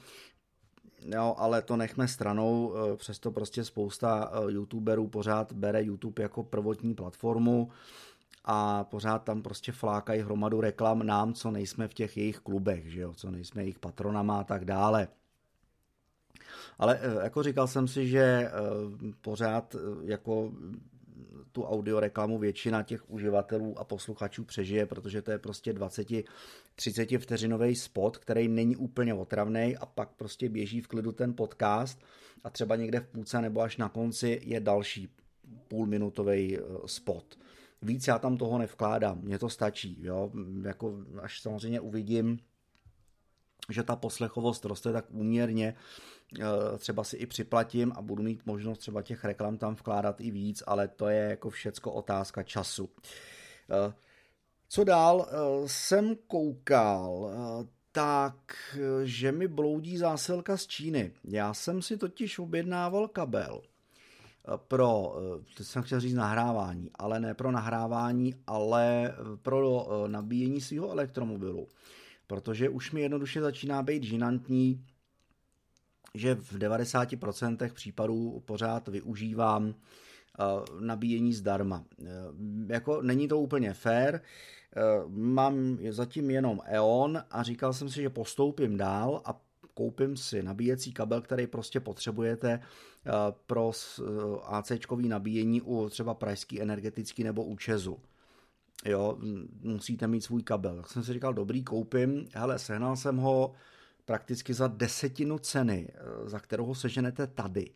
Jo, 1.06 1.36
ale 1.38 1.62
to 1.62 1.78
nechme 1.78 2.08
stranou, 2.08 2.74
eh, 2.76 2.98
přesto 2.98 3.32
prostě 3.32 3.66
spousta 3.66 4.32
eh, 4.32 4.52
youtuberů 4.52 5.08
pořád 5.08 5.54
bere 5.54 5.84
YouTube 5.84 6.24
jako 6.24 6.44
prvotní 6.44 6.94
platformu 6.94 7.72
a 8.46 8.84
pořád 8.84 9.24
tam 9.24 9.42
prostě 9.42 9.72
flákají 9.72 10.22
hromadu 10.22 10.62
reklam 10.62 11.06
nám, 11.06 11.34
co 11.34 11.52
nejsme 11.52 11.88
v 11.88 11.94
těch 11.94 12.18
jejich 12.18 12.40
klubech, 12.40 12.92
že 12.92 13.02
jo, 13.02 13.14
co 13.14 13.32
nejsme 13.32 13.62
jejich 13.62 13.80
patronama 13.80 14.40
a 14.40 14.44
tak 14.44 14.66
dále. 14.66 15.08
Ale 16.80 17.00
eh, 17.02 17.24
jako 17.24 17.44
říkal 17.44 17.68
jsem 17.68 17.88
si, 17.88 18.08
že 18.08 18.52
pořád 19.22 19.76
jako 20.04 20.52
tu 21.52 21.64
audioreklamu 21.64 22.38
většina 22.38 22.84
těch 22.84 23.10
uživatelů 23.10 23.80
a 23.80 23.84
posluchačů 23.84 24.44
přežije, 24.44 24.86
protože 24.86 25.22
to 25.22 25.32
je 25.32 25.40
prostě 25.40 25.74
20-30 25.74 27.20
vteřinový 27.20 27.76
spot, 27.76 28.18
který 28.18 28.48
není 28.48 28.76
úplně 28.76 29.14
otravný 29.14 29.78
a 29.78 29.86
pak 29.86 30.10
prostě 30.10 30.50
běží 30.50 30.82
v 30.82 30.88
klidu 30.88 31.12
ten 31.12 31.34
podcast 31.34 32.02
a 32.44 32.50
třeba 32.50 32.76
někde 32.76 33.00
v 33.00 33.08
půlce 33.08 33.42
nebo 33.42 33.62
až 33.62 33.78
na 33.78 33.90
konci 33.90 34.42
je 34.44 34.60
další 34.60 35.10
půlminutový 35.68 36.58
spot. 36.86 37.40
Víc 37.82 38.08
já 38.08 38.20
tam 38.20 38.38
toho 38.38 38.58
nevkládám, 38.58 39.22
mně 39.22 39.40
to 39.40 39.50
stačí, 39.50 39.98
jo? 40.02 40.32
Jako 40.64 40.98
až 41.22 41.42
samozřejmě 41.42 41.80
uvidím, 41.80 42.40
že 43.70 43.84
ta 43.84 43.96
poslechovost 43.96 44.66
roste 44.66 44.94
tak 44.94 45.06
úměrně, 45.10 45.76
Eh, 46.38 46.78
třeba 46.78 47.04
si 47.04 47.18
i 47.18 47.26
připlatím 47.26 47.92
a 47.96 48.02
budu 48.02 48.24
mít 48.24 48.46
možnost 48.46 48.78
třeba 48.78 49.02
těch 49.02 49.26
reklam 49.26 49.58
tam 49.58 49.76
vkládat 49.76 50.22
i 50.22 50.32
víc, 50.32 50.64
ale 50.68 50.88
to 50.88 51.08
je 51.08 51.30
jako 51.30 51.50
všecko 51.50 51.92
otázka 51.92 52.44
času. 52.44 52.90
Eh, 53.70 53.94
Co 54.72 54.84
dál? 54.84 55.28
Jsem 55.66 56.16
koukal, 56.28 57.32
tak, 57.92 58.36
že 59.04 59.32
mi 59.32 59.48
bloudí 59.48 59.98
zásilka 59.98 60.58
z 60.58 60.68
Číny. 60.68 61.12
Já 61.24 61.54
jsem 61.54 61.82
si 61.82 61.98
totiž 61.98 62.40
objednával 62.40 63.08
kabel 63.08 63.62
pro, 64.68 65.16
teď 65.58 65.68
jsem 65.68 65.84
chtěl 65.84 66.00
říct 66.00 66.14
nahrávání, 66.14 66.92
ale 66.96 67.20
ne 67.20 67.34
pro 67.34 67.52
nahrávání, 67.52 68.36
ale 68.48 69.16
pro 69.42 69.88
nabíjení 70.08 70.62
svého 70.62 70.92
elektromobilu. 70.92 71.68
Protože 72.30 72.70
už 72.70 72.92
mi 72.92 73.02
jednoduše 73.02 73.42
začíná 73.42 73.84
být 73.84 74.04
žinantní, 74.04 74.86
že 76.16 76.36
v 76.36 76.52
90% 76.54 77.74
případů 77.74 78.44
pořád 78.46 78.88
využívám 78.88 79.76
nabíjení 80.80 81.34
zdarma. 81.34 81.86
Jako 82.68 83.02
není 83.02 83.28
to 83.28 83.40
úplně 83.40 83.74
fair, 83.74 84.20
mám 85.08 85.78
zatím 85.90 86.30
jenom 86.30 86.60
EON 86.66 87.24
a 87.32 87.44
říkal 87.44 87.74
jsem 87.74 87.90
si, 87.90 88.02
že 88.02 88.10
postoupím 88.10 88.78
dál 88.78 89.22
a 89.26 89.42
koupím 89.74 90.18
si 90.18 90.44
nabíjecí 90.44 90.94
kabel, 90.94 91.22
který 91.22 91.48
prostě 91.48 91.80
potřebujete 91.80 92.60
pro 93.46 93.72
AC 94.44 94.72
nabíjení 95.08 95.62
u 95.62 95.90
třeba 95.90 96.14
pražský 96.14 96.62
energetický 96.62 97.24
nebo 97.24 97.44
u 97.44 97.58
Česu. 97.58 98.00
Jo, 98.86 99.18
musíte 99.62 100.08
mít 100.08 100.22
svůj 100.22 100.44
kabel. 100.44 100.76
Tak 100.76 100.88
jsem 100.88 101.04
si 101.04 101.14
říkal, 101.14 101.34
dobrý, 101.34 101.64
koupím. 101.64 102.28
Hele, 102.34 102.60
sehnal 102.60 102.96
jsem 102.96 103.18
ho 103.18 103.54
prakticky 104.06 104.54
za 104.54 104.68
desetinu 104.68 105.40
ceny, 105.40 105.92
za 106.26 106.40
kterou 106.40 106.66
ho 106.66 106.76
seženete 106.76 107.28
tady 107.28 107.72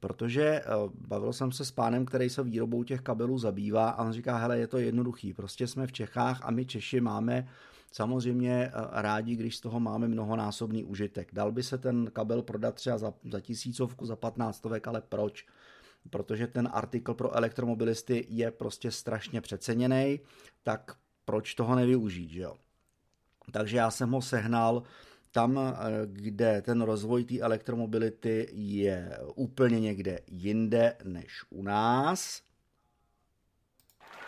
protože 0.00 0.42
eh, 0.44 0.64
bavil 1.08 1.32
jsem 1.32 1.52
se 1.52 1.64
s 1.64 1.70
pánem, 1.70 2.06
který 2.06 2.30
se 2.30 2.42
výrobou 2.42 2.82
těch 2.82 3.00
kabelů 3.00 3.38
zabývá 3.38 3.90
a 3.90 4.04
on 4.04 4.12
říká, 4.12 4.36
hele, 4.36 4.58
je 4.58 4.66
to 4.66 4.78
jednoduchý, 4.78 5.34
prostě 5.34 5.66
jsme 5.66 5.86
v 5.86 5.92
Čechách 5.92 6.40
a 6.42 6.50
my 6.50 6.66
Češi 6.66 7.00
máme 7.00 7.48
samozřejmě 7.92 8.52
eh, 8.52 8.72
rádi, 8.92 9.36
když 9.36 9.56
z 9.56 9.60
toho 9.60 9.80
máme 9.80 10.08
mnohonásobný 10.08 10.84
užitek. 10.84 11.28
Dal 11.32 11.52
by 11.52 11.62
se 11.62 11.78
ten 11.78 12.10
kabel 12.12 12.42
prodat 12.42 12.74
třeba 12.74 12.98
za, 12.98 13.14
za 13.30 13.40
tisícovku, 13.40 14.06
za 14.06 14.16
patnáctovek, 14.16 14.88
ale 14.88 15.02
proč? 15.08 15.46
Protože 16.10 16.46
ten 16.46 16.68
artikl 16.72 17.14
pro 17.14 17.36
elektromobilisty 17.36 18.26
je 18.28 18.50
prostě 18.50 18.90
strašně 18.90 19.40
přeceněný, 19.40 20.20
tak 20.62 20.96
proč 21.24 21.54
toho 21.54 21.74
nevyužít, 21.74 22.30
že 22.30 22.40
jo? 22.40 22.56
Takže 23.52 23.76
já 23.76 23.90
jsem 23.90 24.10
ho 24.10 24.22
sehnal 24.22 24.82
tam, 25.32 25.58
eh, 25.58 25.72
kde 26.06 26.62
ten 26.62 26.82
rozvoj 26.82 27.24
té 27.24 27.40
elektromobility 27.40 28.48
je 28.52 29.18
úplně 29.34 29.80
někde 29.80 30.18
jinde 30.26 30.96
než 31.04 31.42
u 31.50 31.62
nás. 31.62 32.42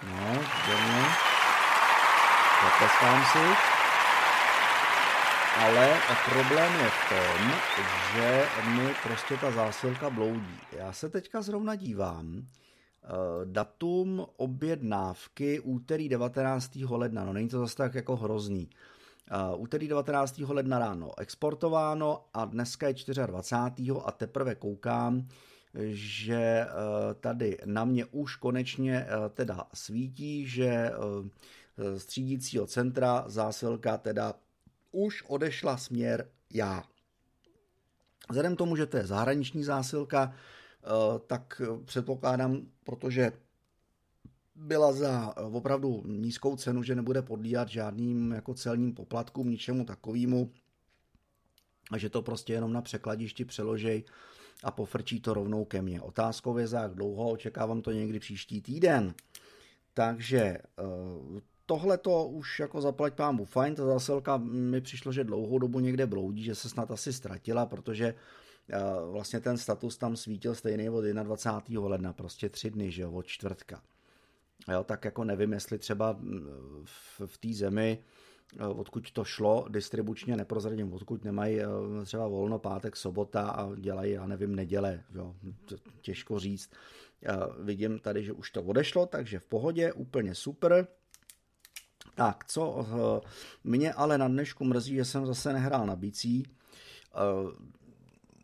No, 0.06 0.34
dobře. 0.34 1.04
Zatleskám 2.62 3.25
si. 3.32 3.79
Ale 5.57 5.99
problém 6.30 6.73
je 6.73 6.90
v 6.90 7.09
tom, 7.09 7.52
že 8.14 8.45
mi 8.71 8.95
prostě 9.02 9.37
ta 9.37 9.50
zásilka 9.50 10.11
bloudí. 10.11 10.59
Já 10.73 10.92
se 10.92 11.09
teďka 11.09 11.42
zrovna 11.42 11.75
dívám, 11.75 12.42
eh, 12.42 13.09
datum 13.45 14.26
objednávky 14.37 15.61
úterý 15.61 16.09
19. 16.09 16.97
ledna, 16.97 17.25
no 17.25 17.33
není 17.33 17.49
to 17.49 17.59
zase 17.59 17.76
tak 17.76 17.95
jako 17.95 18.16
hrozný. 18.16 18.71
Uh, 19.52 19.62
úterý 19.62 19.88
19. 19.88 20.52
ledna 20.52 20.78
ráno 20.78 21.11
exportováno 21.19 22.25
a 22.35 22.45
dneska 22.45 22.88
je 22.88 22.95
24. 23.26 23.92
a 24.04 24.11
teprve 24.11 24.54
koukám, 24.54 25.27
že 25.88 26.66
uh, 26.66 27.14
tady 27.20 27.59
na 27.64 27.85
mě 27.85 28.05
už 28.05 28.37
konečně 28.37 29.07
teda 29.35 29.64
svítí, 29.74 30.46
že 30.46 30.90
z 31.96 32.07
třídícího 32.07 32.66
centra 32.66 33.24
zásilka 33.27 33.96
teda 33.96 34.35
už 34.92 35.22
odešla 35.22 35.76
směr 35.76 36.29
já. 36.50 36.85
Vzhledem 38.31 38.57
tomu, 38.57 38.76
že 38.76 38.87
to 38.87 38.96
je 38.96 39.07
zahraniční 39.07 39.64
zásilka, 39.64 40.35
tak 41.26 41.62
předpokládám, 41.85 42.66
protože 42.85 43.33
byla 44.61 44.92
za 44.92 45.35
eh, 45.37 45.42
opravdu 45.42 46.03
nízkou 46.07 46.57
cenu, 46.57 46.83
že 46.83 46.94
nebude 46.94 47.22
podlíhat 47.22 47.68
žádným 47.68 48.33
jako 48.33 48.55
celním 48.55 48.94
poplatkům, 48.94 49.50
ničemu 49.50 49.85
takovému 49.85 50.53
a 51.90 51.98
že 51.98 52.11
to 52.11 52.22
prostě 52.22 52.53
jenom 52.53 52.72
na 52.72 52.83
překladišti 52.83 53.44
přeložej 53.44 54.05
a 54.64 54.70
pofrčí 54.70 55.20
to 55.20 55.35
rovnou 55.35 55.64
ke 55.64 55.83
mně. 55.83 56.00
Otázkou 56.00 56.59
je 56.59 56.66
za 56.66 56.81
jak 56.81 56.94
dlouho, 56.94 57.31
očekávám 57.31 57.83
to 57.83 57.92
někdy 57.92 58.18
příští 58.18 58.62
týden. 58.62 59.14
Takže 59.94 60.40
eh, 60.40 60.61
tohle 61.70 61.98
to 61.98 62.28
už 62.28 62.61
jako 62.61 62.80
zaplať 62.80 63.14
pámu 63.14 63.44
fajn, 63.44 63.74
ta 63.74 63.87
zásilka 63.87 64.37
mi 64.37 64.80
přišlo, 64.80 65.12
že 65.12 65.24
dlouhou 65.24 65.59
dobu 65.59 65.80
někde 65.80 66.06
bloudí, 66.06 66.42
že 66.42 66.54
se 66.54 66.68
snad 66.68 66.90
asi 66.90 67.12
ztratila, 67.12 67.66
protože 67.66 68.14
eh, 68.70 68.78
vlastně 69.11 69.40
ten 69.40 69.59
status 69.59 69.98
tam 69.98 70.16
svítil 70.16 70.54
stejný 70.54 70.90
od 70.90 71.04
21. 71.04 71.88
ledna, 71.88 72.12
prostě 72.12 72.48
tři 72.48 72.70
dny, 72.70 72.90
že 72.90 73.02
jo, 73.02 73.12
od 73.12 73.26
čtvrtka. 73.26 73.83
Jo, 74.72 74.85
tak 74.85 75.04
jako 75.04 75.24
nevím, 75.24 75.52
jestli 75.52 75.78
třeba 75.78 76.12
mm, 76.12 76.48
v, 76.85 77.20
v 77.26 77.38
té 77.38 77.48
zemi, 77.52 77.98
eh, 78.59 78.66
odkud 78.66 79.11
to 79.11 79.24
šlo, 79.24 79.66
distribučně 79.68 80.37
neprozradím, 80.37 80.92
odkud 80.92 81.24
nemají 81.24 81.61
eh, 81.61 81.66
třeba 82.04 82.28
volno 82.28 82.59
pátek, 82.59 82.96
sobota 82.96 83.50
a 83.50 83.74
dělají, 83.74 84.12
já 84.12 84.26
nevím, 84.26 84.54
neděle, 84.54 85.04
jo, 85.14 85.35
těžko 86.00 86.38
říct. 86.38 86.70
Vidím 87.59 87.98
tady, 87.98 88.24
že 88.24 88.33
už 88.33 88.50
to 88.50 88.62
odešlo, 88.62 89.06
takže 89.06 89.38
v 89.38 89.44
pohodě, 89.44 89.92
úplně 89.92 90.35
super. 90.35 90.87
Tak, 92.20 92.44
co 92.44 92.87
eh, 92.88 93.28
mě 93.64 93.92
ale 93.92 94.18
na 94.18 94.28
dnešku 94.28 94.64
mrzí, 94.64 94.94
že 94.94 95.04
jsem 95.04 95.26
zase 95.26 95.52
nehrál 95.52 95.87
na 95.87 95.96
bicí 95.96 96.44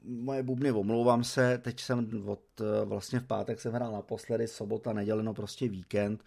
moje 0.07 0.43
bubny, 0.43 0.73
omlouvám 0.73 1.25
se, 1.25 1.59
teď 1.59 1.81
jsem 1.81 2.29
od, 2.29 2.41
eh, 2.61 2.85
vlastně 2.85 3.21
v 3.21 3.27
pátek 3.27 3.61
jsem 3.61 3.73
hrál 3.73 3.93
naposledy, 3.93 4.49
sobota, 4.49 4.93
neděle, 4.93 5.23
no 5.23 5.35
prostě 5.35 5.69
víkend, 5.69 6.25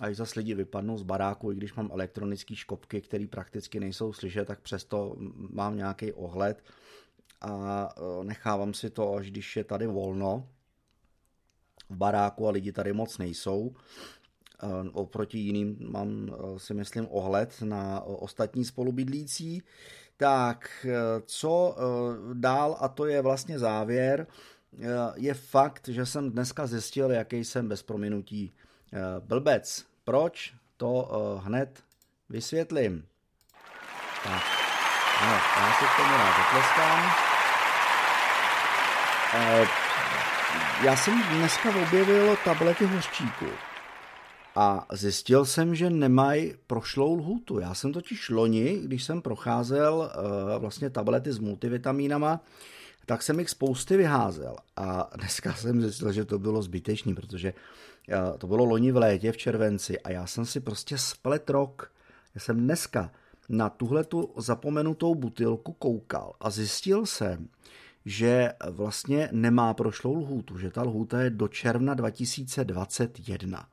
a 0.00 0.06
když 0.06 0.18
zase 0.18 0.40
lidi 0.40 0.54
vypadnou 0.54 0.98
z 0.98 1.02
baráku, 1.02 1.52
i 1.52 1.54
když 1.54 1.74
mám 1.74 1.90
elektronické 1.92 2.56
škopky, 2.56 3.00
které 3.00 3.26
prakticky 3.26 3.80
nejsou 3.80 4.12
slyšet, 4.12 4.44
tak 4.44 4.60
přesto 4.60 5.16
mám 5.50 5.76
nějaký 5.76 6.12
ohled 6.12 6.62
a 7.40 7.88
eh, 7.96 8.24
nechávám 8.24 8.74
si 8.74 8.90
to, 8.90 9.14
až 9.14 9.30
když 9.30 9.56
je 9.56 9.64
tady 9.64 9.86
volno 9.86 10.48
v 11.90 11.96
baráku 11.96 12.48
a 12.48 12.50
lidi 12.50 12.72
tady 12.72 12.92
moc 12.92 13.18
nejsou. 13.18 13.74
Eh, 14.62 14.90
oproti 14.92 15.38
jiným 15.38 15.76
mám 15.80 16.30
si 16.56 16.74
myslím 16.74 17.06
ohled 17.10 17.62
na 17.62 18.00
ostatní 18.00 18.64
spolubydlící. 18.64 19.62
Tak, 20.18 20.86
eh, 20.88 21.22
co 21.26 21.76
eh, 21.78 21.82
dál, 22.34 22.76
a 22.80 22.88
to 22.88 23.06
je 23.06 23.22
vlastně 23.22 23.58
závěr, 23.58 24.26
eh, 24.26 24.86
je 25.14 25.34
fakt, 25.34 25.88
že 25.88 26.06
jsem 26.06 26.30
dneska 26.30 26.66
zjistil, 26.66 27.10
jaký 27.10 27.44
jsem 27.44 27.68
bez 27.68 27.82
prominutí 27.82 28.52
blbec. 29.20 29.84
Proč? 30.04 30.54
To 30.76 31.08
hned 31.44 31.82
vysvětlím. 32.28 33.06
Tak, 34.24 34.42
ano, 35.22 35.32
já 35.56 35.72
si 35.78 35.84
k 35.84 35.96
tomu 35.96 36.10
rád 36.10 36.36
zatleskám. 36.36 37.10
Já 40.82 40.96
jsem 40.96 41.22
dneska 41.22 41.68
objevil 41.82 42.36
tablety 42.44 42.86
hořčíku 42.86 43.46
a 44.60 44.86
zjistil 44.92 45.44
jsem, 45.44 45.74
že 45.74 45.90
nemají 45.90 46.54
prošlou 46.66 47.14
lhutu. 47.14 47.58
Já 47.58 47.74
jsem 47.74 47.92
totiž 47.92 48.30
loni, 48.30 48.80
když 48.84 49.04
jsem 49.04 49.22
procházel 49.22 49.94
uh, 49.94 50.60
vlastně 50.60 50.90
tablety 50.90 51.32
s 51.32 51.38
multivitamínama, 51.38 52.40
tak 53.06 53.22
jsem 53.22 53.38
jich 53.38 53.50
spousty 53.50 53.96
vyházel. 53.96 54.56
A 54.76 55.10
dneska 55.16 55.52
jsem 55.52 55.80
zjistil, 55.80 56.12
že 56.12 56.24
to 56.24 56.38
bylo 56.38 56.62
zbytečný, 56.62 57.14
protože 57.14 57.52
uh, 57.52 58.38
to 58.38 58.46
bylo 58.46 58.64
loni 58.64 58.92
v 58.92 58.96
létě, 58.96 59.32
v 59.32 59.36
červenci 59.36 60.00
a 60.00 60.10
já 60.10 60.26
jsem 60.26 60.46
si 60.46 60.60
prostě 60.60 60.98
splet 60.98 61.50
rok. 61.50 61.92
Já 62.34 62.40
jsem 62.40 62.56
dneska 62.56 63.10
na 63.48 63.68
tuhletu 63.68 64.32
zapomenutou 64.36 65.14
butilku 65.14 65.72
koukal 65.72 66.32
a 66.40 66.50
zjistil 66.50 67.06
jsem, 67.06 67.48
že 68.04 68.52
vlastně 68.70 69.28
nemá 69.32 69.74
prošlou 69.74 70.14
lhůtu, 70.14 70.58
že 70.58 70.70
ta 70.70 70.82
lhůta 70.82 71.20
je 71.20 71.30
do 71.30 71.48
června 71.48 71.94
2021. 71.94 73.68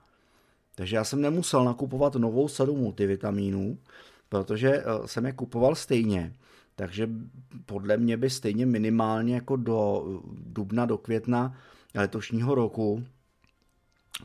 Takže 0.76 0.96
já 0.96 1.04
jsem 1.04 1.22
nemusel 1.22 1.66
nakupovat 1.66 2.16
novou 2.16 2.48
sadu 2.48 2.76
multivitamínů, 2.76 3.78
protože 4.30 4.70
eh, 4.70 4.84
jsem 5.06 5.26
je 5.26 5.32
kupoval 5.32 5.76
stejně. 5.76 6.34
Takže 6.76 7.10
podle 7.66 7.98
mě 7.98 8.18
by 8.18 8.30
stejně 8.30 8.66
minimálně 8.66 9.36
jako 9.36 9.56
do 9.56 10.06
eh, 10.08 10.30
dubna, 10.46 10.86
do 10.86 10.98
května 10.98 11.58
letošního 11.96 12.56
roku 12.56 13.04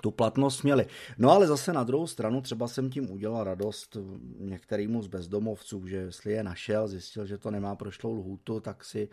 tu 0.01 0.11
platnost 0.11 0.63
měli. 0.63 0.87
No 1.19 1.31
ale 1.31 1.47
zase 1.47 1.73
na 1.73 1.85
druhou 1.85 2.07
stranu 2.07 2.41
třeba 2.41 2.69
jsem 2.69 2.91
tím 2.91 3.11
udělal 3.11 3.45
radost 3.45 3.97
některýmu 4.39 5.03
z 5.03 5.07
bezdomovců, 5.07 5.87
že 5.87 5.97
jestli 5.97 6.33
je 6.33 6.43
našel, 6.43 6.89
zjistil, 6.89 7.27
že 7.27 7.39
to 7.39 7.51
nemá 7.51 7.77
prošlou 7.77 8.15
lhůtu, 8.15 8.61
tak 8.61 8.85
si 8.85 9.09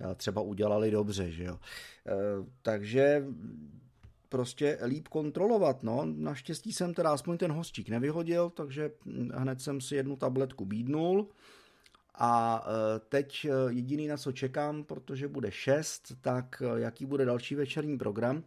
eh, 0.00 0.14
třeba 0.14 0.40
udělali 0.40 0.90
dobře, 0.90 1.30
že 1.30 1.44
jo. 1.44 1.58
Takže 2.62 3.24
prostě 4.32 4.78
líp 4.84 5.08
kontrolovat. 5.08 5.82
No. 5.82 6.02
Naštěstí 6.04 6.72
jsem 6.72 6.94
teda 6.94 7.12
aspoň 7.12 7.38
ten 7.38 7.52
hostík 7.52 7.88
nevyhodil, 7.88 8.50
takže 8.50 8.90
hned 9.34 9.60
jsem 9.60 9.80
si 9.80 9.96
jednu 9.96 10.16
tabletku 10.16 10.64
bídnul. 10.64 11.28
A 12.14 12.64
e, 12.66 12.98
teď 12.98 13.44
e, 13.44 13.48
jediný, 13.68 14.06
na 14.06 14.16
co 14.16 14.32
čekám, 14.32 14.84
protože 14.84 15.28
bude 15.28 15.50
6, 15.50 16.12
tak 16.20 16.62
e, 16.62 16.80
jaký 16.80 17.06
bude 17.06 17.24
další 17.24 17.54
večerní 17.54 17.98
program. 17.98 18.42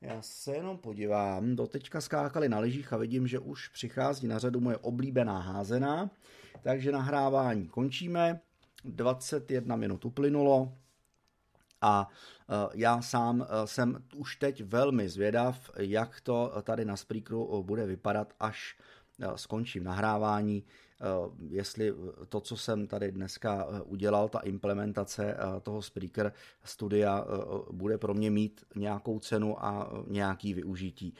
Já 0.00 0.22
se 0.22 0.54
jenom 0.54 0.78
podívám, 0.78 1.56
doteďka 1.56 2.00
skákali 2.00 2.48
na 2.48 2.58
lyžích 2.58 2.92
a 2.92 2.96
vidím, 2.96 3.26
že 3.26 3.38
už 3.38 3.68
přichází 3.68 4.26
na 4.28 4.38
řadu 4.38 4.60
moje 4.60 4.76
oblíbená 4.76 5.38
házená, 5.38 6.10
takže 6.62 6.92
nahrávání 6.92 7.68
končíme, 7.68 8.40
21 8.84 9.76
minut 9.76 10.04
uplynulo, 10.04 10.72
a 11.80 12.08
e, 12.48 12.68
já 12.74 13.02
sám 13.02 13.42
e, 13.42 13.66
jsem 13.66 14.04
už 14.16 14.36
teď 14.36 14.64
velmi 14.64 15.08
zvědav, 15.08 15.70
jak 15.76 16.20
to 16.20 16.52
tady 16.62 16.84
na 16.84 16.96
Spreakeru 16.96 17.62
bude 17.62 17.86
vypadat, 17.86 18.32
až 18.40 18.76
e, 19.20 19.38
skončím 19.38 19.84
nahrávání, 19.84 20.64
jestli 21.48 21.94
to, 22.28 22.40
co 22.40 22.56
jsem 22.56 22.86
tady 22.86 23.12
dneska 23.12 23.66
udělal, 23.84 24.28
ta 24.28 24.38
implementace 24.38 25.36
toho 25.62 25.82
Spreaker 25.82 26.32
studia 26.64 27.24
bude 27.70 27.98
pro 27.98 28.14
mě 28.14 28.30
mít 28.30 28.64
nějakou 28.74 29.18
cenu 29.18 29.64
a 29.64 29.90
nějaký 30.06 30.54
využití. 30.54 31.14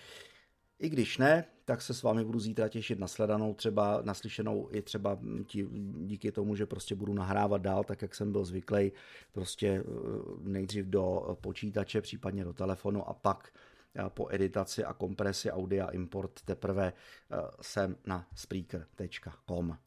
I 0.79 0.89
když 0.89 1.19
ne, 1.19 1.45
tak 1.65 1.83
se 1.83 1.95
s 1.95 2.03
vámi 2.03 2.25
budu 2.25 2.41
zítra 2.41 2.69
těšit 2.69 2.99
na 2.99 3.07
sledanou, 3.07 3.55
třeba 3.55 4.03
naslyšenou 4.03 4.69
i 4.73 4.83
třeba 4.83 5.19
tí, 5.47 5.67
díky 6.07 6.33
tomu, 6.33 6.57
že 6.57 6.67
prostě 6.67 6.95
budu 6.95 7.15
nahrávat 7.15 7.63
dál, 7.63 7.85
tak 7.85 8.03
jak 8.03 8.15
jsem 8.15 8.33
byl 8.33 8.45
zvyklý, 8.45 8.93
prostě 9.33 9.69
eh, 9.69 9.83
nejdřív 10.43 10.87
do 10.87 11.37
počítače, 11.41 12.01
případně 12.01 12.45
do 12.45 12.53
telefonu 12.53 13.09
a 13.09 13.15
pak 13.15 13.53
eh, 13.95 14.03
po 14.09 14.29
editaci 14.31 14.85
a 14.85 14.93
kompresi 14.93 15.51
audia 15.51 15.87
import 15.87 16.43
teprve 16.45 16.93
eh, 16.93 17.37
jsem 17.61 17.97
na 18.07 18.29
spreaker.com. 18.35 19.79